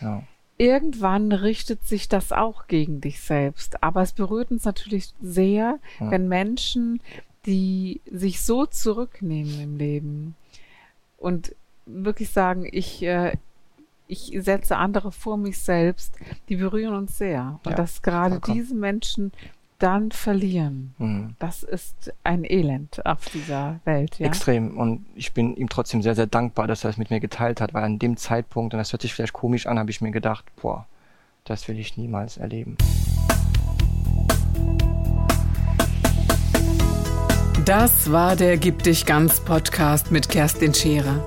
Ja 0.00 0.22
irgendwann 0.58 1.32
richtet 1.32 1.84
sich 1.84 2.08
das 2.08 2.32
auch 2.32 2.66
gegen 2.66 3.00
dich 3.00 3.20
selbst. 3.20 3.82
Aber 3.82 4.02
es 4.02 4.12
berührt 4.12 4.50
uns 4.50 4.64
natürlich 4.64 5.12
sehr, 5.20 5.78
ja. 6.00 6.10
wenn 6.10 6.28
Menschen 6.28 7.00
die 7.46 8.00
sich 8.10 8.42
so 8.42 8.66
zurücknehmen 8.66 9.60
im 9.60 9.76
Leben 9.76 10.34
und 11.16 11.54
wirklich 11.86 12.30
sagen, 12.30 12.68
ich, 12.70 13.02
äh, 13.04 13.36
ich 14.08 14.32
setze 14.38 14.76
andere 14.76 15.12
vor 15.12 15.36
mich 15.36 15.58
selbst, 15.58 16.14
die 16.48 16.56
berühren 16.56 16.94
uns 16.94 17.16
sehr. 17.16 17.60
Und 17.64 17.70
ja, 17.70 17.76
dass 17.76 18.02
gerade 18.02 18.36
vollkommen. 18.36 18.58
diese 18.58 18.74
Menschen 18.74 19.32
dann 19.78 20.10
verlieren, 20.10 20.94
mhm. 20.98 21.34
das 21.38 21.62
ist 21.62 22.12
ein 22.24 22.44
Elend 22.44 23.04
auf 23.04 23.26
dieser 23.26 23.80
Welt. 23.84 24.18
Ja? 24.18 24.26
Extrem. 24.26 24.78
Und 24.78 25.06
ich 25.14 25.32
bin 25.32 25.54
ihm 25.56 25.68
trotzdem 25.68 26.02
sehr, 26.02 26.14
sehr 26.14 26.26
dankbar, 26.26 26.66
dass 26.66 26.84
er 26.84 26.90
es 26.90 26.96
mit 26.96 27.10
mir 27.10 27.20
geteilt 27.20 27.60
hat, 27.60 27.74
weil 27.74 27.84
an 27.84 27.98
dem 27.98 28.16
Zeitpunkt, 28.16 28.74
und 28.74 28.78
das 28.78 28.92
hört 28.92 29.02
sich 29.02 29.14
vielleicht 29.14 29.32
komisch 29.32 29.66
an, 29.66 29.78
habe 29.78 29.90
ich 29.90 30.00
mir 30.00 30.12
gedacht, 30.12 30.44
boah, 30.60 30.86
das 31.44 31.68
will 31.68 31.78
ich 31.78 31.96
niemals 31.96 32.38
erleben. 32.38 32.76
Das 37.64 38.12
war 38.12 38.36
der 38.36 38.56
Gib 38.58 38.84
dich 38.84 39.06
ganz 39.06 39.40
Podcast 39.40 40.12
mit 40.12 40.28
Kerstin 40.28 40.72
Scherer. 40.72 41.26